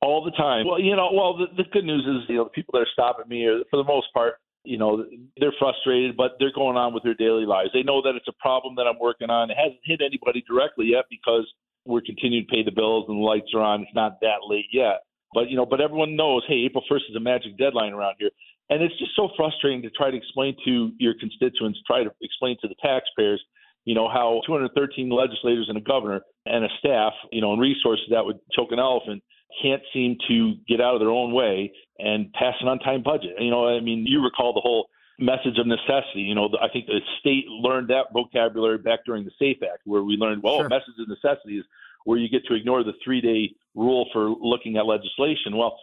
all 0.00 0.24
the 0.24 0.30
time. 0.32 0.66
Well, 0.66 0.80
you 0.80 0.94
know, 0.94 1.10
well, 1.12 1.36
the, 1.36 1.46
the 1.56 1.68
good 1.70 1.84
news 1.84 2.06
is, 2.06 2.28
you 2.28 2.36
know, 2.36 2.44
the 2.44 2.50
people 2.50 2.72
that 2.72 2.80
are 2.80 2.92
stopping 2.92 3.28
me 3.28 3.46
are, 3.46 3.60
for 3.70 3.76
the 3.76 3.84
most 3.84 4.06
part, 4.14 4.34
you 4.64 4.78
know, 4.78 5.04
they're 5.38 5.54
frustrated, 5.58 6.16
but 6.16 6.32
they're 6.38 6.52
going 6.52 6.76
on 6.76 6.92
with 6.92 7.02
their 7.02 7.14
daily 7.14 7.46
lives. 7.46 7.70
They 7.72 7.82
know 7.82 8.02
that 8.02 8.14
it's 8.14 8.28
a 8.28 8.36
problem 8.40 8.74
that 8.76 8.86
I'm 8.86 8.98
working 9.00 9.30
on. 9.30 9.50
It 9.50 9.56
hasn't 9.56 9.80
hit 9.84 10.00
anybody 10.04 10.44
directly 10.46 10.86
yet 10.92 11.04
because 11.10 11.46
we're 11.86 12.02
continuing 12.02 12.46
to 12.46 12.52
pay 12.52 12.62
the 12.62 12.74
bills 12.74 13.06
and 13.08 13.18
the 13.18 13.22
lights 13.22 13.48
are 13.54 13.62
on. 13.62 13.82
It's 13.82 13.94
not 13.94 14.20
that 14.20 14.46
late 14.46 14.66
yet. 14.72 15.02
But, 15.32 15.50
you 15.50 15.56
know, 15.56 15.66
but 15.66 15.80
everyone 15.80 16.16
knows, 16.16 16.42
hey, 16.48 16.66
April 16.66 16.84
1st 16.90 17.10
is 17.10 17.16
a 17.16 17.20
magic 17.20 17.56
deadline 17.58 17.92
around 17.92 18.16
here. 18.18 18.30
And 18.70 18.82
it's 18.82 18.98
just 18.98 19.16
so 19.16 19.30
frustrating 19.36 19.82
to 19.82 19.90
try 19.90 20.10
to 20.10 20.16
explain 20.16 20.54
to 20.64 20.92
your 20.98 21.14
constituents, 21.18 21.80
try 21.86 22.04
to 22.04 22.10
explain 22.20 22.56
to 22.60 22.68
the 22.68 22.74
taxpayers, 22.82 23.42
you 23.84 23.94
know, 23.94 24.08
how 24.08 24.42
213 24.46 25.08
legislators 25.08 25.66
and 25.68 25.78
a 25.78 25.80
governor 25.80 26.20
and 26.44 26.64
a 26.64 26.68
staff, 26.78 27.12
you 27.32 27.40
know, 27.40 27.52
and 27.52 27.60
resources 27.60 28.06
that 28.10 28.24
would 28.24 28.38
choke 28.54 28.70
an 28.72 28.78
elephant– 28.78 29.22
can't 29.62 29.82
seem 29.92 30.16
to 30.28 30.54
get 30.68 30.80
out 30.80 30.94
of 30.94 31.00
their 31.00 31.10
own 31.10 31.32
way 31.32 31.72
and 31.98 32.32
pass 32.32 32.54
an 32.60 32.68
on 32.68 32.78
time 32.78 33.02
budget. 33.02 33.32
You 33.38 33.50
know, 33.50 33.68
I 33.68 33.80
mean, 33.80 34.04
you 34.06 34.22
recall 34.22 34.52
the 34.52 34.60
whole 34.60 34.88
message 35.18 35.58
of 35.58 35.66
necessity. 35.66 36.22
You 36.22 36.34
know, 36.34 36.48
I 36.60 36.68
think 36.68 36.86
the 36.86 37.00
state 37.20 37.46
learned 37.48 37.88
that 37.88 38.12
vocabulary 38.12 38.78
back 38.78 39.00
during 39.04 39.24
the 39.24 39.32
SAFE 39.38 39.62
Act, 39.62 39.82
where 39.84 40.02
we 40.02 40.14
learned, 40.14 40.42
well, 40.42 40.58
sure. 40.58 40.68
message 40.68 40.94
of 40.98 41.08
necessity 41.08 41.58
is 41.58 41.64
where 42.04 42.18
you 42.18 42.28
get 42.28 42.44
to 42.46 42.54
ignore 42.54 42.84
the 42.84 42.92
three 43.04 43.20
day 43.20 43.54
rule 43.74 44.08
for 44.12 44.30
looking 44.40 44.76
at 44.76 44.86
legislation. 44.86 45.56
Well, 45.56 45.78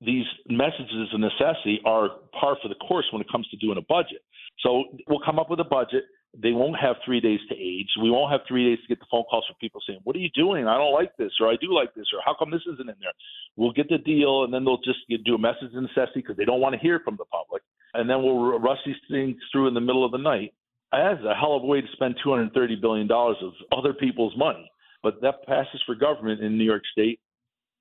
these 0.00 0.24
messages 0.48 1.12
of 1.12 1.20
necessity 1.20 1.80
are 1.84 2.08
par 2.38 2.56
for 2.62 2.68
the 2.68 2.74
course 2.76 3.04
when 3.12 3.20
it 3.20 3.28
comes 3.30 3.46
to 3.48 3.56
doing 3.58 3.76
a 3.76 3.82
budget. 3.82 4.22
So 4.60 4.84
we'll 5.08 5.20
come 5.24 5.38
up 5.38 5.50
with 5.50 5.60
a 5.60 5.64
budget. 5.64 6.04
They 6.36 6.52
won't 6.52 6.78
have 6.78 6.96
three 7.04 7.20
days 7.20 7.40
to 7.48 7.56
age. 7.56 7.88
We 8.00 8.10
won't 8.10 8.30
have 8.30 8.42
three 8.46 8.70
days 8.70 8.80
to 8.82 8.88
get 8.88 9.00
the 9.00 9.06
phone 9.10 9.24
calls 9.24 9.44
from 9.46 9.56
people 9.60 9.80
saying, 9.84 10.00
"What 10.04 10.14
are 10.14 10.20
you 10.20 10.30
doing? 10.30 10.68
I 10.68 10.78
don't 10.78 10.92
like 10.92 11.16
this," 11.16 11.32
or 11.40 11.48
"I 11.48 11.56
do 11.56 11.72
like 11.74 11.92
this," 11.94 12.06
or 12.14 12.20
"How 12.24 12.34
come 12.34 12.50
this 12.50 12.66
isn't 12.66 12.88
in 12.88 12.96
there?" 13.00 13.12
We'll 13.56 13.72
get 13.72 13.88
the 13.88 13.98
deal, 13.98 14.44
and 14.44 14.54
then 14.54 14.64
they'll 14.64 14.78
just 14.78 15.00
do 15.08 15.34
a 15.34 15.38
message 15.38 15.74
of 15.74 15.82
necessity 15.82 16.20
because 16.20 16.36
they 16.36 16.44
don't 16.44 16.60
want 16.60 16.74
to 16.74 16.80
hear 16.80 17.00
from 17.00 17.16
the 17.16 17.24
public, 17.26 17.62
and 17.94 18.08
then 18.08 18.22
we'll 18.22 18.58
rush 18.60 18.78
these 18.86 19.00
things 19.10 19.36
through 19.50 19.66
in 19.66 19.74
the 19.74 19.80
middle 19.80 20.04
of 20.04 20.12
the 20.12 20.18
night. 20.18 20.54
That's 20.92 21.22
a 21.24 21.34
hell 21.34 21.54
of 21.54 21.64
a 21.64 21.66
way 21.66 21.80
to 21.80 21.92
spend 21.92 22.16
230 22.22 22.76
billion 22.76 23.06
dollars 23.08 23.36
of 23.42 23.52
other 23.72 23.92
people's 23.92 24.36
money, 24.36 24.70
but 25.02 25.20
that 25.22 25.44
passes 25.46 25.82
for 25.82 25.94
government 25.96 26.40
in 26.40 26.56
New 26.56 26.64
York 26.64 26.86
State, 26.92 27.18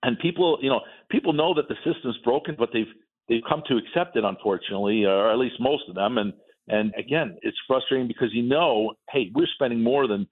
and 0.01 0.17
people, 0.19 0.57
you 0.61 0.69
know, 0.69 0.81
people 1.09 1.33
know 1.33 1.53
that 1.53 1.67
the 1.67 1.75
system's 1.83 2.17
broken, 2.23 2.55
but 2.57 2.69
they've 2.73 2.93
they've 3.27 3.43
come 3.47 3.61
to 3.67 3.77
accept 3.77 4.15
it, 4.15 4.23
unfortunately, 4.23 5.05
or 5.05 5.31
at 5.31 5.37
least 5.37 5.59
most 5.59 5.87
of 5.87 5.93
them, 5.93 6.17
and 6.17 6.33
and 6.69 6.93
again, 6.97 7.37
it's 7.41 7.57
frustrating 7.67 8.07
because 8.07 8.29
you 8.31 8.43
know, 8.43 8.93
hey, 9.11 9.31
we're 9.33 9.47
spending 9.55 9.81
more 9.81 10.07
than 10.07 10.27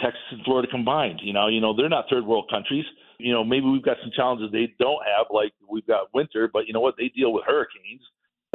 Texas 0.00 0.22
and 0.30 0.42
Florida 0.44 0.68
combined. 0.70 1.20
You 1.22 1.32
know, 1.32 1.48
you 1.48 1.60
know 1.60 1.76
they're 1.76 1.88
not 1.88 2.06
third 2.08 2.24
world 2.24 2.48
countries. 2.50 2.84
You 3.18 3.32
know, 3.32 3.42
maybe 3.42 3.66
we've 3.66 3.82
got 3.82 3.96
some 4.00 4.12
challenges 4.14 4.50
they 4.52 4.72
don't 4.78 5.02
have, 5.04 5.26
like 5.30 5.52
we've 5.68 5.86
got 5.86 6.14
winter, 6.14 6.48
but 6.52 6.66
you 6.66 6.72
know 6.72 6.80
what? 6.80 6.94
They 6.96 7.08
deal 7.08 7.32
with 7.32 7.44
hurricanes. 7.46 8.02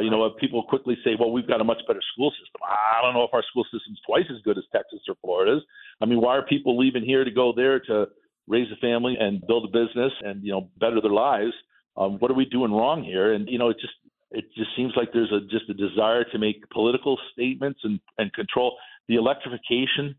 You 0.00 0.10
know, 0.10 0.28
people 0.40 0.64
quickly 0.64 0.96
say, 1.04 1.10
well, 1.18 1.30
we've 1.30 1.46
got 1.46 1.60
a 1.60 1.64
much 1.64 1.78
better 1.86 2.00
school 2.14 2.30
system. 2.32 2.60
I 2.64 3.00
don't 3.00 3.14
know 3.14 3.22
if 3.22 3.30
our 3.32 3.44
school 3.48 3.64
system's 3.64 4.00
twice 4.04 4.24
as 4.28 4.42
good 4.42 4.58
as 4.58 4.64
Texas 4.72 4.98
or 5.08 5.14
Florida's. 5.20 5.62
I 6.00 6.06
mean, 6.06 6.20
why 6.20 6.36
are 6.36 6.44
people 6.44 6.76
leaving 6.76 7.04
here 7.04 7.22
to 7.22 7.30
go 7.30 7.52
there 7.54 7.78
to 7.78 8.08
raise 8.48 8.66
a 8.72 8.76
family 8.80 9.16
and 9.20 9.46
build 9.46 9.68
a 9.68 9.68
business 9.68 10.12
and, 10.22 10.42
you 10.42 10.50
know, 10.50 10.68
better 10.80 11.00
their 11.00 11.12
lives? 11.12 11.52
Um, 11.96 12.18
what 12.18 12.30
are 12.30 12.34
we 12.34 12.44
doing 12.46 12.72
wrong 12.72 13.04
here? 13.04 13.34
And, 13.34 13.48
you 13.48 13.56
know, 13.58 13.68
it 13.68 13.76
just, 13.80 13.92
it 14.34 14.46
just 14.56 14.70
seems 14.76 14.92
like 14.96 15.10
there's 15.12 15.32
a 15.32 15.40
just 15.48 15.70
a 15.70 15.74
desire 15.74 16.24
to 16.24 16.38
make 16.38 16.68
political 16.70 17.18
statements 17.32 17.80
and, 17.84 18.00
and 18.18 18.32
control 18.32 18.76
the 19.08 19.14
electrification. 19.14 20.16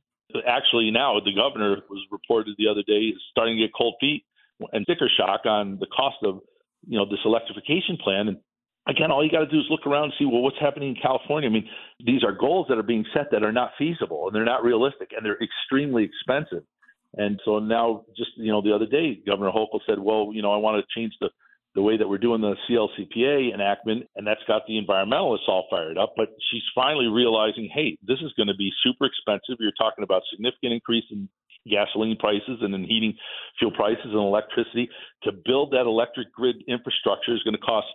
Actually, 0.47 0.91
now 0.91 1.19
the 1.23 1.33
governor 1.33 1.77
was 1.89 2.01
reported 2.11 2.55
the 2.57 2.67
other 2.67 2.83
day 2.87 3.13
is 3.13 3.21
starting 3.31 3.57
to 3.57 3.63
get 3.63 3.71
cold 3.77 3.95
feet 3.99 4.25
and 4.71 4.83
sticker 4.83 5.09
shock 5.17 5.41
on 5.45 5.77
the 5.79 5.87
cost 5.87 6.17
of 6.23 6.39
you 6.87 6.97
know 6.97 7.05
this 7.05 7.19
electrification 7.25 7.97
plan. 8.03 8.27
And 8.29 8.37
again, 8.87 9.11
all 9.11 9.23
you 9.23 9.31
got 9.31 9.39
to 9.39 9.51
do 9.51 9.59
is 9.59 9.65
look 9.69 9.85
around 9.85 10.05
and 10.05 10.13
see 10.17 10.25
well 10.25 10.41
what's 10.41 10.59
happening 10.59 10.95
in 10.95 11.01
California. 11.01 11.49
I 11.49 11.53
mean, 11.53 11.67
these 12.05 12.23
are 12.23 12.31
goals 12.31 12.67
that 12.69 12.77
are 12.77 12.83
being 12.83 13.05
set 13.13 13.31
that 13.31 13.43
are 13.43 13.51
not 13.51 13.71
feasible 13.77 14.27
and 14.27 14.35
they're 14.35 14.45
not 14.45 14.63
realistic 14.63 15.11
and 15.15 15.25
they're 15.25 15.39
extremely 15.41 16.03
expensive. 16.03 16.63
And 17.17 17.39
so 17.45 17.59
now, 17.59 18.03
just 18.17 18.31
you 18.35 18.51
know, 18.51 18.61
the 18.61 18.73
other 18.73 18.85
day, 18.87 19.19
Governor 19.25 19.51
Hochul 19.51 19.79
said, 19.87 19.99
"Well, 19.99 20.31
you 20.33 20.41
know, 20.41 20.53
I 20.53 20.57
want 20.57 20.83
to 20.83 20.99
change 20.99 21.13
the 21.21 21.29
the 21.75 21.81
way 21.81 21.97
that 21.97 22.07
we're 22.07 22.17
doing 22.17 22.41
the 22.41 22.55
CLCPA 22.67 23.53
enactment, 23.53 24.07
and 24.15 24.25
that's 24.25 24.41
got 24.47 24.63
the 24.65 24.79
environmentalists 24.79 25.47
all 25.47 25.67
fired 25.69 25.97
up. 25.97 26.13
But 26.15 26.29
she's 26.51 26.63
finally 26.73 27.07
realizing, 27.07 27.69
hey, 27.73 27.97
this 28.01 28.19
is 28.21 28.31
going 28.37 28.47
to 28.47 28.55
be 28.55 28.71
super 28.81 29.05
expensive. 29.05 29.57
You're 29.59 29.75
talking 29.77 30.03
about 30.03 30.21
significant 30.31 30.73
increase 30.73 31.03
in 31.11 31.27
gasoline 31.69 32.15
prices 32.17 32.59
and 32.61 32.73
in 32.73 32.83
heating 32.83 33.13
fuel 33.59 33.71
prices 33.71 34.05
and 34.05 34.13
electricity. 34.13 34.89
To 35.23 35.31
build 35.45 35.71
that 35.71 35.85
electric 35.85 36.31
grid 36.31 36.57
infrastructure 36.67 37.33
is 37.33 37.43
going 37.43 37.55
to 37.55 37.61
cost 37.61 37.87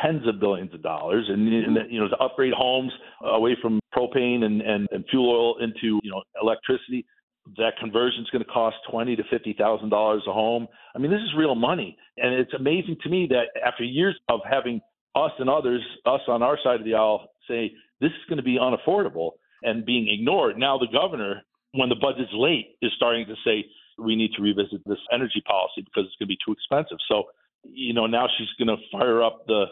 tens 0.00 0.26
of 0.28 0.38
billions 0.38 0.72
of 0.74 0.82
dollars 0.82 1.24
and, 1.28 1.48
and, 1.48 1.76
mm-hmm. 1.76 1.90
you 1.90 1.98
know 1.98 2.08
to 2.08 2.16
upgrade 2.18 2.52
homes 2.52 2.92
away 3.24 3.56
from 3.60 3.80
propane 3.96 4.44
and, 4.44 4.60
and, 4.60 4.86
and 4.92 5.04
fuel 5.10 5.30
oil 5.30 5.64
into 5.64 5.98
you 6.02 6.10
know 6.10 6.22
electricity 6.40 7.06
that 7.56 7.72
conversion 7.80 8.20
is 8.22 8.30
going 8.30 8.44
to 8.44 8.50
cost 8.50 8.76
twenty 8.90 9.16
to 9.16 9.22
fifty 9.30 9.54
thousand 9.58 9.90
dollars 9.90 10.22
a 10.28 10.32
home. 10.32 10.66
I 10.94 10.98
mean, 10.98 11.10
this 11.10 11.20
is 11.20 11.30
real 11.36 11.54
money, 11.54 11.96
and 12.16 12.34
it's 12.34 12.52
amazing 12.54 12.96
to 13.02 13.08
me 13.08 13.28
that 13.30 13.60
after 13.66 13.84
years 13.84 14.18
of 14.28 14.40
having 14.48 14.80
us 15.14 15.32
and 15.38 15.48
others, 15.48 15.82
us 16.06 16.20
on 16.28 16.42
our 16.42 16.58
side 16.62 16.80
of 16.80 16.84
the 16.84 16.94
aisle, 16.94 17.28
say 17.48 17.72
this 18.00 18.10
is 18.10 18.28
going 18.28 18.36
to 18.36 18.42
be 18.42 18.58
unaffordable 18.58 19.32
and 19.62 19.84
being 19.84 20.08
ignored, 20.08 20.56
now 20.56 20.78
the 20.78 20.86
governor, 20.92 21.42
when 21.72 21.88
the 21.88 21.96
budget's 21.96 22.30
late, 22.32 22.76
is 22.82 22.92
starting 22.96 23.26
to 23.26 23.34
say 23.44 23.64
we 23.98 24.14
need 24.14 24.30
to 24.36 24.42
revisit 24.42 24.80
this 24.86 24.98
energy 25.12 25.42
policy 25.46 25.82
because 25.82 26.04
it's 26.06 26.16
going 26.16 26.28
to 26.28 26.34
be 26.34 26.38
too 26.44 26.52
expensive. 26.52 26.98
So, 27.10 27.24
you 27.64 27.92
know, 27.92 28.06
now 28.06 28.28
she's 28.38 28.48
going 28.64 28.76
to 28.76 28.82
fire 28.92 29.22
up 29.22 29.46
the 29.46 29.64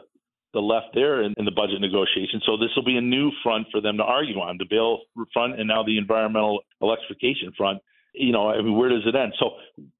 the 0.56 0.62
left 0.62 0.94
there 0.94 1.20
in, 1.22 1.34
in 1.36 1.44
the 1.44 1.52
budget 1.52 1.82
negotiation. 1.82 2.40
So 2.46 2.56
this 2.56 2.70
will 2.74 2.84
be 2.84 2.96
a 2.96 3.04
new 3.04 3.30
front 3.42 3.66
for 3.70 3.82
them 3.82 3.98
to 3.98 4.02
argue 4.02 4.40
on 4.40 4.56
the 4.56 4.64
bill 4.64 5.00
front 5.30 5.60
and 5.60 5.68
now 5.68 5.84
the 5.84 5.98
environmental 5.98 6.60
electrification 6.80 7.52
front. 7.56 7.78
You 8.14 8.32
know, 8.32 8.48
I 8.48 8.62
mean, 8.62 8.74
where 8.74 8.88
does 8.88 9.04
it 9.04 9.14
end? 9.14 9.34
So 9.38 9.50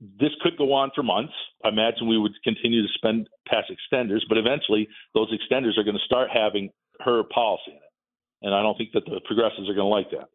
this 0.01 0.31
could 0.41 0.57
go 0.57 0.73
on 0.73 0.91
for 0.95 1.03
months. 1.03 1.35
I 1.63 1.69
imagine 1.69 2.09
we 2.09 2.17
would 2.17 2.33
continue 2.43 2.81
to 2.81 2.89
spend 2.95 3.29
past 3.47 3.69
extenders, 3.69 4.21
but 4.27 4.39
eventually 4.39 4.89
those 5.13 5.29
extenders 5.29 5.77
are 5.77 5.85
going 5.85 5.99
to 6.01 6.07
start 6.07 6.31
having 6.33 6.71
her 7.01 7.23
policy 7.25 7.73
in 7.73 7.77
it. 7.77 7.93
And 8.41 8.55
I 8.55 8.63
don't 8.63 8.79
think 8.79 8.93
that 8.95 9.05
the 9.05 9.21
progressives 9.27 9.69
are 9.69 9.75
going 9.75 9.85
to 9.85 9.93
like 9.93 10.11
that. 10.13 10.31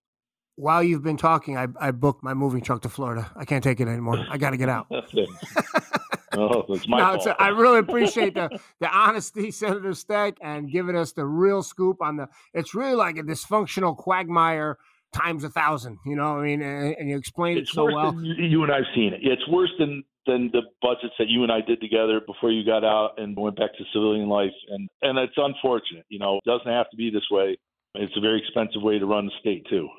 While 0.56 0.84
you've 0.84 1.02
been 1.02 1.18
talking, 1.18 1.58
I, 1.58 1.66
I 1.80 1.90
booked 1.90 2.22
my 2.22 2.36
moving 2.36 2.62
truck 2.62 2.84
to 2.84 2.90
Florida. 2.90 3.32
I 3.36 3.46
can't 3.46 3.64
take 3.64 3.80
it 3.80 3.88
anymore. 3.88 4.24
I 4.30 4.38
got 4.38 4.52
to 4.52 4.58
get 4.58 4.70
out. 4.70 4.86
Oh, 6.34 6.66
it's 6.70 6.88
my 6.88 7.00
no, 7.00 7.20
fault. 7.20 7.36
I 7.40 7.50
really 7.50 7.80
appreciate 7.80 8.36
the 8.36 8.60
the 8.80 8.90
honesty, 8.90 9.52
Senator 9.52 9.92
Stec, 9.92 10.38
and 10.42 10.72
giving 10.72 10.96
us 10.96 11.12
the 11.12 11.26
real 11.26 11.64
scoop 11.64 12.02
on 12.02 12.18
the. 12.18 12.28
It's 12.54 12.74
really 12.74 12.96
like 12.96 13.18
a 13.18 13.24
dysfunctional 13.24 13.96
quagmire 13.96 14.78
times 15.14 15.44
a 15.44 15.50
thousand. 15.50 16.00
You 16.06 16.16
know, 16.16 16.40
I 16.40 16.44
mean, 16.44 16.62
and, 16.62 16.96
and 16.98 17.10
you 17.10 17.18
explained 17.18 17.60
it's 17.60 17.72
it 17.72 17.74
so 17.74 17.86
well. 17.86 18.14
you 18.24 18.64
and 18.64 18.72
I've 18.72 18.90
seen 18.96 19.14
it. 19.14 19.20
It's 19.24 19.48
worse 19.48 19.72
than 19.78 20.04
than 20.28 20.50
the 20.54 20.62
budgets 20.82 21.14
that 21.18 21.28
you 21.28 21.44
and 21.44 21.52
I 21.52 21.62
did 21.62 21.82
together 21.82 22.22
before 22.26 22.52
you 22.52 22.64
got 22.64 22.84
out 22.84 23.14
and 23.18 23.36
went 23.36 23.58
back 23.58 23.74
to 23.78 23.84
civilian 23.94 24.30
life, 24.30 24.54
and 24.70 24.90
and 25.02 25.18
it's 25.18 25.34
unfortunate. 25.38 26.06
You 26.10 26.20
know, 26.20 26.38
it 26.38 26.50
doesn't 26.50 26.72
have 26.72 26.90
to 26.92 26.98
be 26.98 27.10
this 27.10 27.28
way. 27.30 27.58
It's 27.96 28.16
a 28.16 28.22
very 28.22 28.40
expensive 28.40 28.82
way 28.82 29.00
to 29.00 29.06
run 29.06 29.26
the 29.26 29.32
state 29.40 29.66
too. 29.70 29.90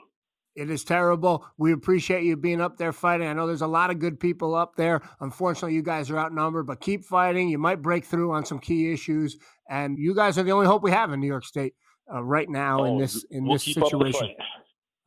It 0.55 0.71
is 0.71 0.85
terrible. 0.85 1.47
We 1.57 1.73
appreciate 1.73 2.25
you 2.25 2.37
being 2.37 2.61
up 2.61 2.77
there 2.77 2.93
fighting. 2.93 3.27
I 3.27 3.33
know 3.33 3.47
there's 3.47 3.63
a 3.63 3.67
lot 3.67 3.91
of 3.91 3.99
good 3.99 4.21
people 4.21 4.55
up 4.55 4.77
there. 4.77 5.01
Unfortunately, 5.21 5.75
you 5.75 5.83
guys 5.83 6.11
are 6.11 6.19
outnumbered, 6.19 6.67
but 6.67 6.81
keep 6.81 7.05
fighting. 7.05 7.49
You 7.49 7.59
might 7.59 7.81
break 7.81 8.05
through 8.05 8.33
on 8.33 8.45
some 8.45 8.59
key 8.59 8.93
issues, 8.93 9.39
and 9.71 9.99
you 9.99 10.15
guys 10.15 10.37
are 10.37 10.43
the 10.43 10.51
only 10.51 10.67
hope 10.67 10.83
we 10.83 10.91
have 10.91 11.13
in 11.13 11.21
New 11.21 11.27
York 11.27 11.47
State 11.47 11.75
uh, 12.13 12.23
right 12.23 12.49
now 12.49 12.81
oh, 12.81 12.85
in 12.85 12.99
this 12.99 13.25
in 13.31 13.45
we'll 13.45 13.55
this 13.55 13.65
situation. 13.65 14.35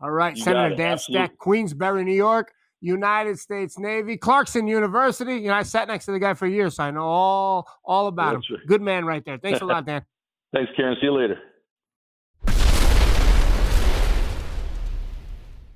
All 0.01 0.11
right, 0.11 0.35
you 0.35 0.43
Senator 0.43 0.75
Dan 0.75 0.93
Absolutely. 0.93 1.27
Stec, 1.27 1.37
Queensbury, 1.37 2.03
New 2.03 2.15
York, 2.15 2.51
United 2.81 3.37
States 3.39 3.77
Navy, 3.77 4.17
Clarkson 4.17 4.67
University. 4.67 5.35
You 5.35 5.49
know, 5.49 5.53
I 5.53 5.63
sat 5.63 5.87
next 5.87 6.05
to 6.05 6.11
the 6.11 6.19
guy 6.19 6.33
for 6.33 6.47
years, 6.47 6.75
so 6.77 6.83
I 6.83 6.91
know 6.91 7.03
all 7.03 7.67
all 7.83 8.07
about 8.07 8.33
That's 8.33 8.49
him. 8.49 8.55
Right. 8.55 8.67
Good 8.67 8.81
man, 8.81 9.05
right 9.05 9.23
there. 9.23 9.37
Thanks 9.37 9.61
a 9.61 9.65
lot, 9.65 9.85
Dan. 9.85 10.03
Thanks, 10.53 10.71
Kieran. 10.75 10.95
See 10.99 11.05
you 11.05 11.13
later. 11.13 11.39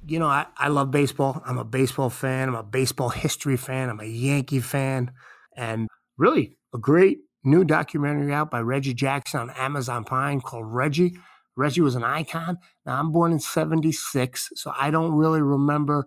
You 0.09 0.19
know, 0.19 0.27
I, 0.27 0.47
I 0.57 0.69
love 0.69 0.91
baseball. 0.91 1.41
I'm 1.45 1.57
a 1.57 1.63
baseball 1.63 2.09
fan. 2.09 2.49
I'm 2.49 2.55
a 2.55 2.63
baseball 2.63 3.09
history 3.09 3.57
fan. 3.57 3.89
I'm 3.89 3.99
a 3.99 4.05
Yankee 4.05 4.59
fan. 4.59 5.11
And 5.55 5.87
really, 6.17 6.57
a 6.73 6.77
great 6.77 7.19
new 7.43 7.63
documentary 7.63 8.33
out 8.33 8.51
by 8.51 8.61
Reggie 8.61 8.93
Jackson 8.93 9.39
on 9.39 9.49
Amazon 9.51 10.03
Prime 10.03 10.41
called 10.41 10.65
Reggie. 10.67 11.17
Reggie 11.55 11.81
was 11.81 11.95
an 11.95 12.03
icon. 12.03 12.57
Now, 12.85 12.99
I'm 12.99 13.11
born 13.11 13.31
in 13.31 13.39
76, 13.39 14.49
so 14.55 14.73
I 14.77 14.91
don't 14.91 15.11
really 15.11 15.41
remember 15.41 16.05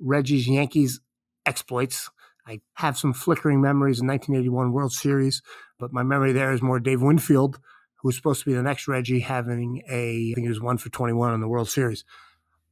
Reggie's 0.00 0.48
Yankees 0.48 1.00
exploits. 1.44 2.08
I 2.46 2.60
have 2.74 2.96
some 2.96 3.12
flickering 3.12 3.60
memories 3.60 4.00
in 4.00 4.06
1981 4.06 4.72
World 4.72 4.92
Series, 4.92 5.42
but 5.78 5.92
my 5.92 6.02
memory 6.02 6.32
there 6.32 6.52
is 6.52 6.62
more 6.62 6.80
Dave 6.80 7.02
Winfield, 7.02 7.58
who 7.96 8.08
was 8.08 8.16
supposed 8.16 8.40
to 8.40 8.46
be 8.46 8.54
the 8.54 8.62
next 8.62 8.88
Reggie, 8.88 9.20
having 9.20 9.82
a, 9.88 10.30
I 10.30 10.34
think 10.34 10.44
he 10.44 10.48
was 10.48 10.60
one 10.60 10.78
for 10.78 10.88
21 10.88 11.34
in 11.34 11.40
the 11.40 11.48
World 11.48 11.68
Series. 11.68 12.04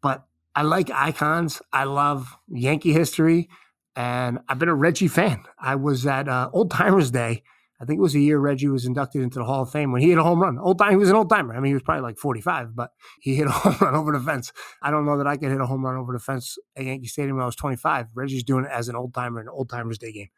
But 0.03 0.25
I 0.55 0.63
like 0.63 0.91
icons. 0.91 1.63
I 1.73 1.85
love 1.85 2.37
Yankee 2.49 2.93
history, 2.93 3.49
and 3.95 4.41
I've 4.49 4.59
been 4.59 4.69
a 4.69 4.75
Reggie 4.75 5.09
fan. 5.09 5.45
I 5.61 5.77
was 5.77 6.07
at 6.07 6.29
uh, 6.29 6.51
Old 6.53 6.71
Timers 6.71 7.11
Day 7.11 7.43
I 7.81 7.87
think 7.87 7.99
it 7.99 8.03
was 8.03 8.15
a 8.15 8.21
year 8.21 8.39
Reggie 8.39 8.69
was 8.69 8.85
inducted 8.85 9.23
into 9.23 9.39
the 9.39 9.45
Hall 9.47 9.63
of 9.63 9.71
Fame 9.71 9.91
when 9.91 10.03
he 10.03 10.11
hit 10.11 10.19
a 10.19 10.23
home 10.23 10.41
run. 10.41 10.59
Old 10.59 10.79
time, 10.79 10.91
he 10.91 10.97
was 10.97 11.09
an 11.09 11.17
old 11.17 11.31
timer. 11.31 11.55
I 11.55 11.61
mean, 11.61 11.71
he 11.71 11.75
was 11.75 11.83
probably 11.83 12.03
like 12.03 12.19
45, 12.19 12.77
but 12.77 12.91
he 13.21 13.35
hit 13.35 13.47
a 13.47 13.51
home 13.51 13.77
run 13.81 13.95
over 13.95 14.13
the 14.13 14.21
fence. 14.21 14.53
I 14.83 14.91
don't 14.91 15.07
know 15.07 15.17
that 15.17 15.27
I 15.27 15.39
could 15.39 15.51
hit 15.51 15.61
a 15.61 15.67
home 15.67 15.85
run 15.85 15.97
over 15.97 16.13
the 16.13 16.19
fence 16.19 16.59
at 16.77 16.85
Yankee 16.85 17.07
Stadium 17.07 17.37
when 17.37 17.43
I 17.43 17.47
was 17.47 17.57
25. 17.57 18.09
Reggie's 18.15 18.45
doing 18.45 18.67
it 18.67 18.71
as 18.71 18.91
an 18.91 18.97
old 18.97 19.15
timer 19.15 19.41
in 19.41 19.47
an 19.47 19.53
old 19.55 19.71
timers 19.71 19.97
day 19.97 20.13
game 20.13 20.29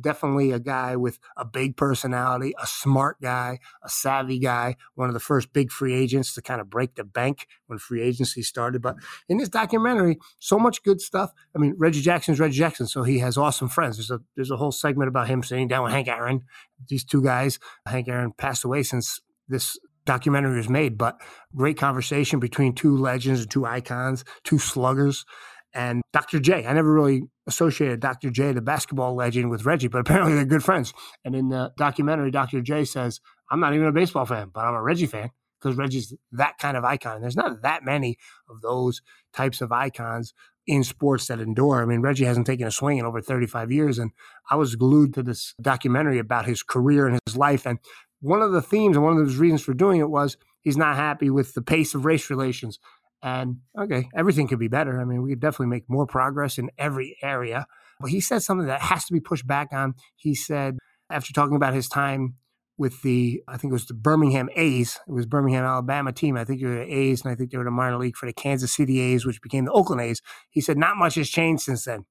definitely 0.00 0.52
a 0.52 0.58
guy 0.58 0.96
with 0.96 1.18
a 1.36 1.44
big 1.44 1.76
personality, 1.76 2.54
a 2.60 2.66
smart 2.66 3.20
guy, 3.20 3.58
a 3.82 3.88
savvy 3.88 4.38
guy, 4.38 4.76
one 4.94 5.08
of 5.08 5.14
the 5.14 5.20
first 5.20 5.52
big 5.52 5.70
free 5.70 5.94
agents 5.94 6.34
to 6.34 6.42
kind 6.42 6.60
of 6.60 6.70
break 6.70 6.94
the 6.94 7.04
bank 7.04 7.46
when 7.66 7.78
free 7.78 8.02
agency 8.02 8.42
started. 8.42 8.82
But 8.82 8.96
in 9.28 9.38
this 9.38 9.48
documentary, 9.48 10.18
so 10.38 10.58
much 10.58 10.82
good 10.82 11.00
stuff. 11.00 11.32
I 11.54 11.58
mean, 11.58 11.74
Reggie 11.78 12.02
Jackson's 12.02 12.40
Reggie 12.40 12.58
Jackson, 12.58 12.86
so 12.86 13.02
he 13.02 13.18
has 13.20 13.36
awesome 13.36 13.68
friends. 13.68 13.96
There's 13.96 14.10
a 14.10 14.20
there's 14.34 14.50
a 14.50 14.56
whole 14.56 14.72
segment 14.72 15.08
about 15.08 15.28
him 15.28 15.42
sitting 15.42 15.68
down 15.68 15.84
with 15.84 15.92
Hank 15.92 16.08
Aaron. 16.08 16.42
These 16.88 17.04
two 17.04 17.22
guys, 17.22 17.58
Hank 17.86 18.08
Aaron 18.08 18.32
passed 18.32 18.64
away 18.64 18.82
since 18.82 19.20
this 19.48 19.78
documentary 20.04 20.56
was 20.56 20.68
made, 20.68 20.96
but 20.96 21.20
great 21.54 21.76
conversation 21.76 22.40
between 22.40 22.74
two 22.74 22.96
legends 22.96 23.40
and 23.40 23.50
two 23.50 23.66
icons, 23.66 24.24
two 24.44 24.58
sluggers 24.58 25.26
and 25.74 26.02
Dr. 26.12 26.40
J. 26.40 26.66
I 26.66 26.72
never 26.72 26.92
really 26.92 27.24
associated 27.46 28.00
Dr. 28.00 28.30
J, 28.30 28.52
the 28.52 28.60
basketball 28.60 29.14
legend, 29.14 29.50
with 29.50 29.64
Reggie, 29.64 29.88
but 29.88 29.98
apparently 30.00 30.34
they're 30.34 30.44
good 30.44 30.64
friends. 30.64 30.92
And 31.24 31.34
in 31.34 31.48
the 31.48 31.72
documentary, 31.76 32.30
Dr. 32.30 32.60
J 32.60 32.84
says, 32.84 33.20
I'm 33.50 33.60
not 33.60 33.74
even 33.74 33.86
a 33.86 33.92
baseball 33.92 34.26
fan, 34.26 34.50
but 34.52 34.64
I'm 34.64 34.74
a 34.74 34.82
Reggie 34.82 35.06
fan 35.06 35.30
because 35.60 35.76
Reggie's 35.76 36.14
that 36.32 36.58
kind 36.58 36.76
of 36.76 36.84
icon. 36.84 37.20
There's 37.20 37.36
not 37.36 37.62
that 37.62 37.84
many 37.84 38.18
of 38.48 38.60
those 38.60 39.02
types 39.32 39.60
of 39.60 39.72
icons 39.72 40.34
in 40.66 40.82
sports 40.82 41.28
that 41.28 41.40
endure. 41.40 41.82
I 41.82 41.86
mean, 41.86 42.00
Reggie 42.00 42.24
hasn't 42.24 42.46
taken 42.46 42.66
a 42.66 42.70
swing 42.70 42.98
in 42.98 43.06
over 43.06 43.20
35 43.20 43.70
years. 43.70 43.98
And 43.98 44.10
I 44.50 44.56
was 44.56 44.74
glued 44.74 45.14
to 45.14 45.22
this 45.22 45.54
documentary 45.60 46.18
about 46.18 46.46
his 46.46 46.62
career 46.62 47.06
and 47.06 47.18
his 47.26 47.36
life. 47.36 47.66
And 47.66 47.78
one 48.20 48.42
of 48.42 48.52
the 48.52 48.62
themes 48.62 48.96
and 48.96 49.04
one 49.04 49.16
of 49.16 49.26
the 49.26 49.38
reasons 49.38 49.62
for 49.62 49.74
doing 49.74 50.00
it 50.00 50.10
was 50.10 50.36
he's 50.62 50.76
not 50.76 50.96
happy 50.96 51.30
with 51.30 51.54
the 51.54 51.62
pace 51.62 51.94
of 51.94 52.04
race 52.04 52.30
relations 52.30 52.78
and 53.22 53.56
okay, 53.78 54.08
everything 54.14 54.48
could 54.48 54.58
be 54.58 54.68
better. 54.68 55.00
I 55.00 55.04
mean, 55.04 55.22
we 55.22 55.30
could 55.30 55.40
definitely 55.40 55.68
make 55.68 55.84
more 55.88 56.06
progress 56.06 56.58
in 56.58 56.70
every 56.78 57.16
area. 57.22 57.66
But 58.00 58.10
he 58.10 58.20
said 58.20 58.42
something 58.42 58.66
that 58.66 58.82
has 58.82 59.06
to 59.06 59.12
be 59.12 59.20
pushed 59.20 59.46
back 59.46 59.72
on. 59.72 59.94
He 60.16 60.34
said, 60.34 60.76
after 61.10 61.32
talking 61.32 61.56
about 61.56 61.74
his 61.74 61.88
time 61.88 62.34
with 62.78 63.00
the, 63.00 63.42
I 63.48 63.56
think 63.56 63.70
it 63.70 63.72
was 63.72 63.86
the 63.86 63.94
Birmingham 63.94 64.50
A's, 64.54 64.98
it 65.08 65.12
was 65.12 65.24
Birmingham, 65.24 65.64
Alabama 65.64 66.12
team. 66.12 66.36
I 66.36 66.44
think 66.44 66.60
they 66.60 66.66
were 66.66 66.84
the 66.84 66.94
A's, 66.94 67.22
and 67.22 67.32
I 67.32 67.34
think 67.34 67.50
they 67.50 67.58
were 67.58 67.64
the 67.64 67.70
minor 67.70 67.96
league 67.96 68.16
for 68.16 68.26
the 68.26 68.34
Kansas 68.34 68.72
City 68.72 69.00
A's, 69.00 69.24
which 69.24 69.40
became 69.40 69.64
the 69.64 69.72
Oakland 69.72 70.02
A's. 70.02 70.20
He 70.50 70.60
said, 70.60 70.76
not 70.76 70.98
much 70.98 71.14
has 71.14 71.30
changed 71.30 71.62
since 71.62 71.84
then. 71.84 72.04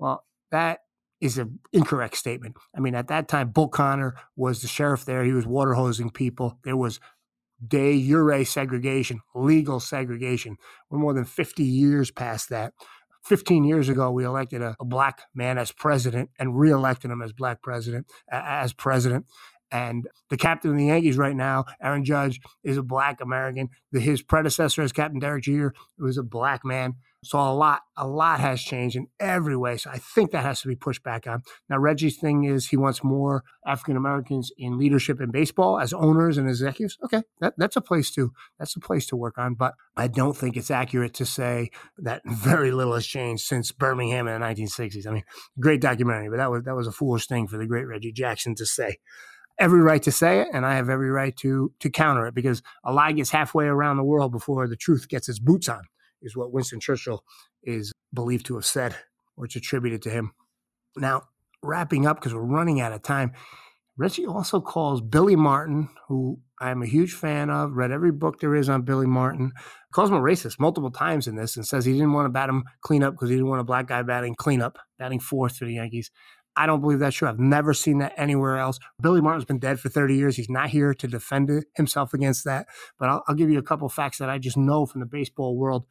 Well, 0.00 0.24
that 0.50 0.80
is 1.20 1.38
an 1.38 1.60
incorrect 1.72 2.16
statement. 2.16 2.56
I 2.76 2.80
mean, 2.80 2.96
at 2.96 3.08
that 3.08 3.28
time, 3.28 3.50
Bull 3.50 3.68
Connor 3.68 4.16
was 4.34 4.62
the 4.62 4.68
sheriff 4.68 5.04
there. 5.04 5.22
He 5.22 5.32
was 5.32 5.46
water 5.46 5.74
hosing 5.74 6.10
people. 6.10 6.58
There 6.64 6.76
was 6.76 6.98
de 7.66 8.00
jure 8.00 8.44
segregation, 8.44 9.20
legal 9.34 9.80
segregation. 9.80 10.56
We're 10.88 10.98
more 10.98 11.14
than 11.14 11.24
50 11.24 11.62
years 11.62 12.10
past 12.10 12.48
that. 12.50 12.72
15 13.24 13.64
years 13.64 13.88
ago, 13.88 14.10
we 14.10 14.24
elected 14.24 14.62
a, 14.62 14.74
a 14.80 14.84
black 14.84 15.22
man 15.34 15.58
as 15.58 15.72
president 15.72 16.30
and 16.38 16.58
reelected 16.58 17.10
him 17.10 17.20
as 17.20 17.32
black 17.32 17.62
president, 17.62 18.06
as 18.30 18.72
president. 18.72 19.26
And 19.70 20.08
the 20.30 20.36
captain 20.36 20.72
of 20.72 20.76
the 20.76 20.86
Yankees 20.86 21.16
right 21.16 21.36
now, 21.36 21.64
Aaron 21.80 22.04
Judge, 22.04 22.40
is 22.64 22.76
a 22.76 22.82
black 22.82 23.20
American. 23.20 23.68
His 23.92 24.22
predecessor 24.22 24.82
as 24.82 24.92
Captain 24.92 25.20
Derek 25.20 25.44
Jeter 25.44 25.74
was 25.98 26.18
a 26.18 26.22
black 26.22 26.64
man. 26.64 26.94
So 27.22 27.38
a 27.38 27.52
lot, 27.52 27.82
a 27.98 28.06
lot 28.06 28.40
has 28.40 28.62
changed 28.62 28.96
in 28.96 29.06
every 29.18 29.56
way. 29.56 29.76
So 29.76 29.90
I 29.90 29.98
think 29.98 30.30
that 30.30 30.42
has 30.42 30.62
to 30.62 30.68
be 30.68 30.74
pushed 30.74 31.02
back 31.02 31.26
on. 31.26 31.42
Now 31.68 31.78
Reggie's 31.78 32.16
thing 32.16 32.44
is 32.44 32.68
he 32.68 32.78
wants 32.78 33.04
more 33.04 33.44
African 33.66 33.96
Americans 33.96 34.50
in 34.56 34.78
leadership 34.78 35.20
in 35.20 35.30
baseball 35.30 35.78
as 35.78 35.92
owners 35.92 36.38
and 36.38 36.48
executives. 36.48 36.96
Okay, 37.04 37.22
that, 37.40 37.54
that's 37.58 37.76
a 37.76 37.82
place 37.82 38.10
to 38.12 38.32
that's 38.58 38.74
a 38.74 38.80
place 38.80 39.06
to 39.08 39.16
work 39.16 39.36
on. 39.36 39.54
But 39.54 39.74
I 39.96 40.08
don't 40.08 40.36
think 40.36 40.56
it's 40.56 40.70
accurate 40.70 41.12
to 41.14 41.26
say 41.26 41.70
that 41.98 42.22
very 42.26 42.70
little 42.70 42.94
has 42.94 43.06
changed 43.06 43.44
since 43.44 43.70
Birmingham 43.70 44.26
in 44.26 44.40
the 44.40 44.46
1960s. 44.46 45.06
I 45.06 45.10
mean, 45.10 45.24
great 45.58 45.82
documentary, 45.82 46.30
but 46.30 46.38
that 46.38 46.50
was 46.50 46.64
that 46.64 46.74
was 46.74 46.86
a 46.86 46.92
foolish 46.92 47.26
thing 47.26 47.46
for 47.46 47.58
the 47.58 47.66
great 47.66 47.86
Reggie 47.86 48.12
Jackson 48.12 48.54
to 48.54 48.64
say 48.64 48.96
every 49.58 49.82
right 49.82 50.02
to 50.04 50.10
say 50.10 50.40
it, 50.40 50.48
and 50.54 50.64
I 50.64 50.76
have 50.76 50.88
every 50.88 51.10
right 51.10 51.36
to 51.36 51.70
to 51.80 51.90
counter 51.90 52.26
it 52.26 52.34
because 52.34 52.62
a 52.82 52.94
lie 52.94 53.12
gets 53.12 53.30
halfway 53.30 53.66
around 53.66 53.98
the 53.98 54.04
world 54.04 54.32
before 54.32 54.66
the 54.66 54.76
truth 54.76 55.06
gets 55.06 55.28
its 55.28 55.38
boots 55.38 55.68
on 55.68 55.82
is 56.22 56.36
what 56.36 56.52
Winston 56.52 56.80
Churchill 56.80 57.24
is 57.62 57.92
believed 58.12 58.46
to 58.46 58.54
have 58.54 58.66
said, 58.66 58.96
or 59.36 59.44
it's 59.44 59.56
attributed 59.56 60.02
to 60.02 60.10
him. 60.10 60.32
Now, 60.96 61.22
wrapping 61.62 62.06
up 62.06 62.18
because 62.18 62.34
we're 62.34 62.40
running 62.40 62.80
out 62.80 62.92
of 62.92 63.02
time, 63.02 63.32
Reggie 63.96 64.26
also 64.26 64.60
calls 64.60 65.02
Billy 65.02 65.36
Martin, 65.36 65.90
who 66.08 66.40
I'm 66.58 66.82
a 66.82 66.86
huge 66.86 67.12
fan 67.12 67.50
of, 67.50 67.72
read 67.72 67.90
every 67.90 68.12
book 68.12 68.40
there 68.40 68.54
is 68.54 68.68
on 68.68 68.82
Billy 68.82 69.06
Martin, 69.06 69.52
calls 69.92 70.08
him 70.08 70.16
a 70.16 70.20
racist 70.20 70.58
multiple 70.58 70.90
times 70.90 71.26
in 71.26 71.36
this 71.36 71.56
and 71.56 71.66
says 71.66 71.84
he 71.84 71.92
didn't 71.92 72.12
want 72.12 72.24
to 72.24 72.30
bat 72.30 72.48
him 72.48 72.64
cleanup 72.80 73.14
because 73.14 73.28
he 73.28 73.36
didn't 73.36 73.50
want 73.50 73.60
a 73.60 73.64
black 73.64 73.86
guy 73.86 74.02
batting 74.02 74.34
cleanup, 74.34 74.78
batting 74.98 75.20
fourth 75.20 75.56
for 75.56 75.66
the 75.66 75.74
Yankees. 75.74 76.10
I 76.56 76.66
don't 76.66 76.80
believe 76.80 76.98
that's 76.98 77.16
true. 77.16 77.28
I've 77.28 77.38
never 77.38 77.72
seen 77.72 77.98
that 77.98 78.12
anywhere 78.16 78.58
else. 78.58 78.78
Billy 79.00 79.20
Martin's 79.20 79.44
been 79.44 79.58
dead 79.58 79.78
for 79.78 79.88
30 79.88 80.16
years. 80.16 80.36
He's 80.36 80.50
not 80.50 80.70
here 80.70 80.92
to 80.94 81.06
defend 81.06 81.64
himself 81.74 82.12
against 82.12 82.44
that. 82.44 82.66
But 82.98 83.08
I'll, 83.08 83.22
I'll 83.28 83.34
give 83.34 83.50
you 83.50 83.58
a 83.58 83.62
couple 83.62 83.88
facts 83.88 84.18
that 84.18 84.28
I 84.28 84.38
just 84.38 84.56
know 84.56 84.84
from 84.84 85.00
the 85.00 85.06
baseball 85.06 85.56
world. 85.56 85.86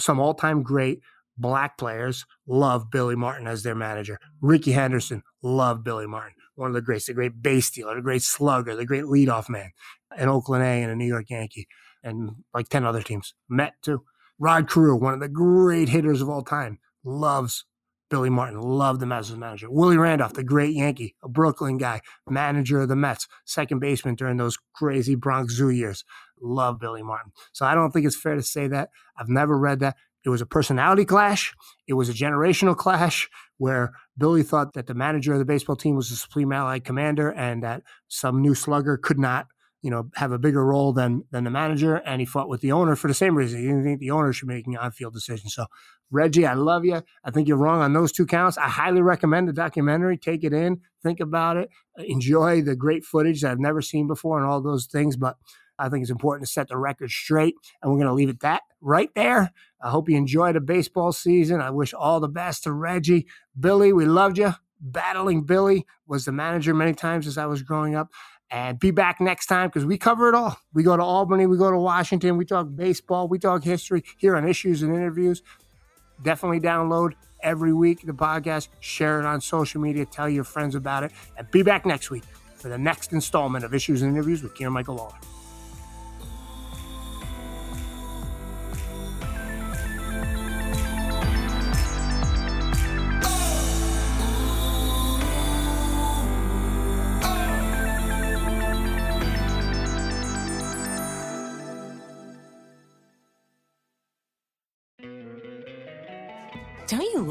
Some 0.00 0.20
all 0.20 0.34
time 0.34 0.62
great 0.62 1.00
black 1.38 1.78
players 1.78 2.26
love 2.46 2.90
Billy 2.90 3.16
Martin 3.16 3.46
as 3.46 3.62
their 3.62 3.74
manager. 3.74 4.18
Rickey 4.40 4.72
Henderson 4.72 5.22
loved 5.42 5.84
Billy 5.84 6.06
Martin, 6.06 6.34
one 6.54 6.68
of 6.68 6.74
the 6.74 6.82
greats, 6.82 7.06
the 7.06 7.14
great 7.14 7.42
base 7.42 7.66
stealer, 7.66 7.94
the 7.94 8.02
great 8.02 8.22
slugger, 8.22 8.76
the 8.76 8.84
great 8.84 9.04
leadoff 9.04 9.48
man, 9.48 9.70
an 10.16 10.28
Oakland 10.28 10.62
A 10.62 10.82
and 10.82 10.92
a 10.92 10.96
New 10.96 11.06
York 11.06 11.30
Yankee, 11.30 11.66
and 12.02 12.30
like 12.52 12.68
10 12.68 12.84
other 12.84 13.02
teams. 13.02 13.34
Met 13.48 13.74
too. 13.82 14.04
Rod 14.38 14.68
Carew, 14.70 14.96
one 14.96 15.14
of 15.14 15.20
the 15.20 15.28
great 15.28 15.90
hitters 15.90 16.22
of 16.22 16.28
all 16.28 16.42
time, 16.42 16.78
loves 17.04 17.64
Billy 18.10 18.30
Martin, 18.30 18.60
loved 18.60 19.02
him 19.02 19.12
as 19.12 19.28
his 19.28 19.36
manager. 19.36 19.70
Willie 19.70 19.96
Randolph, 19.96 20.32
the 20.32 20.42
great 20.42 20.74
Yankee, 20.74 21.14
a 21.22 21.28
Brooklyn 21.28 21.78
guy, 21.78 22.00
manager 22.28 22.80
of 22.80 22.88
the 22.88 22.96
Mets, 22.96 23.28
second 23.44 23.78
baseman 23.78 24.16
during 24.16 24.36
those 24.36 24.58
crazy 24.74 25.14
Bronx 25.14 25.54
Zoo 25.54 25.70
years. 25.70 26.04
Love 26.40 26.78
Billy 26.78 27.02
Martin. 27.02 27.32
So 27.52 27.66
I 27.66 27.74
don't 27.74 27.90
think 27.90 28.06
it's 28.06 28.16
fair 28.16 28.34
to 28.34 28.42
say 28.42 28.68
that. 28.68 28.90
I've 29.16 29.28
never 29.28 29.58
read 29.58 29.80
that. 29.80 29.96
It 30.24 30.28
was 30.28 30.40
a 30.40 30.46
personality 30.46 31.04
clash. 31.04 31.54
It 31.88 31.94
was 31.94 32.08
a 32.08 32.12
generational 32.12 32.76
clash 32.76 33.28
where 33.56 33.92
Billy 34.18 34.42
thought 34.42 34.74
that 34.74 34.86
the 34.86 34.94
manager 34.94 35.32
of 35.32 35.38
the 35.38 35.44
baseball 35.44 35.76
team 35.76 35.96
was 35.96 36.10
the 36.10 36.16
supreme 36.16 36.52
allied 36.52 36.84
commander 36.84 37.30
and 37.30 37.62
that 37.62 37.82
some 38.08 38.42
new 38.42 38.54
slugger 38.54 38.98
could 38.98 39.18
not 39.18 39.46
you 39.82 39.90
know, 39.90 40.10
have 40.14 40.32
a 40.32 40.38
bigger 40.38 40.64
role 40.64 40.92
than 40.92 41.24
than 41.30 41.44
the 41.44 41.50
manager, 41.50 41.96
and 41.96 42.20
he 42.20 42.26
fought 42.26 42.48
with 42.48 42.60
the 42.60 42.72
owner 42.72 42.94
for 42.96 43.08
the 43.08 43.14
same 43.14 43.34
reason. 43.34 43.60
He 43.60 43.66
didn't 43.66 43.84
think 43.84 44.00
the 44.00 44.10
owner 44.10 44.32
should 44.32 44.48
be 44.48 44.54
making 44.54 44.76
on-field 44.76 45.14
decisions. 45.14 45.54
So, 45.54 45.66
Reggie, 46.10 46.46
I 46.46 46.54
love 46.54 46.84
you. 46.84 47.02
I 47.24 47.30
think 47.30 47.48
you're 47.48 47.56
wrong 47.56 47.80
on 47.80 47.92
those 47.94 48.12
two 48.12 48.26
counts. 48.26 48.58
I 48.58 48.68
highly 48.68 49.00
recommend 49.00 49.48
the 49.48 49.52
documentary. 49.52 50.18
Take 50.18 50.44
it 50.44 50.52
in, 50.52 50.80
think 51.02 51.20
about 51.20 51.56
it, 51.56 51.70
enjoy 51.96 52.60
the 52.62 52.76
great 52.76 53.04
footage 53.04 53.40
that 53.40 53.52
I've 53.52 53.58
never 53.58 53.80
seen 53.80 54.06
before, 54.06 54.38
and 54.38 54.46
all 54.46 54.60
those 54.60 54.86
things. 54.86 55.16
But 55.16 55.36
I 55.80 55.88
think 55.88 56.02
it's 56.02 56.10
important 56.10 56.46
to 56.46 56.52
set 56.52 56.68
the 56.68 56.76
record 56.76 57.10
straight, 57.10 57.54
and 57.80 57.90
we're 57.90 57.98
going 57.98 58.08
to 58.08 58.14
leave 58.14 58.28
it 58.28 58.40
that 58.40 58.62
right 58.80 59.10
there. 59.14 59.50
I 59.82 59.90
hope 59.90 60.08
you 60.08 60.16
enjoyed 60.16 60.56
the 60.56 60.60
baseball 60.60 61.12
season. 61.12 61.60
I 61.60 61.70
wish 61.70 61.94
all 61.94 62.20
the 62.20 62.28
best 62.28 62.64
to 62.64 62.72
Reggie, 62.72 63.26
Billy. 63.58 63.92
We 63.92 64.04
loved 64.04 64.38
you. 64.38 64.54
Battling 64.80 65.44
Billy 65.44 65.86
was 66.06 66.24
the 66.24 66.32
manager 66.32 66.74
many 66.74 66.94
times 66.94 67.26
as 67.26 67.38
I 67.38 67.46
was 67.46 67.62
growing 67.62 67.94
up 67.94 68.10
and 68.50 68.78
be 68.78 68.90
back 68.90 69.20
next 69.20 69.46
time 69.46 69.68
because 69.68 69.84
we 69.84 69.96
cover 69.96 70.28
it 70.28 70.34
all. 70.34 70.56
We 70.72 70.82
go 70.82 70.96
to 70.96 71.02
Albany, 71.02 71.46
we 71.46 71.56
go 71.56 71.70
to 71.70 71.78
Washington, 71.78 72.36
we 72.36 72.44
talk 72.44 72.68
baseball, 72.74 73.28
we 73.28 73.38
talk 73.38 73.62
history 73.62 74.02
here 74.18 74.36
on 74.36 74.48
issues 74.48 74.82
and 74.82 74.94
interviews. 74.94 75.42
Definitely 76.22 76.60
download 76.60 77.12
every 77.42 77.72
week 77.72 78.04
the 78.04 78.12
podcast, 78.12 78.68
share 78.80 79.20
it 79.20 79.26
on 79.26 79.40
social 79.40 79.80
media, 79.80 80.04
tell 80.04 80.28
your 80.28 80.44
friends 80.44 80.74
about 80.74 81.04
it, 81.04 81.12
and 81.38 81.50
be 81.50 81.62
back 81.62 81.86
next 81.86 82.10
week 82.10 82.24
for 82.56 82.68
the 82.68 82.78
next 82.78 83.12
installment 83.12 83.64
of 83.64 83.72
Issues 83.72 84.02
and 84.02 84.12
Interviews 84.12 84.42
with 84.42 84.54
Kieran 84.54 84.74
Michael 84.74 84.98
Lalor. 84.98 85.39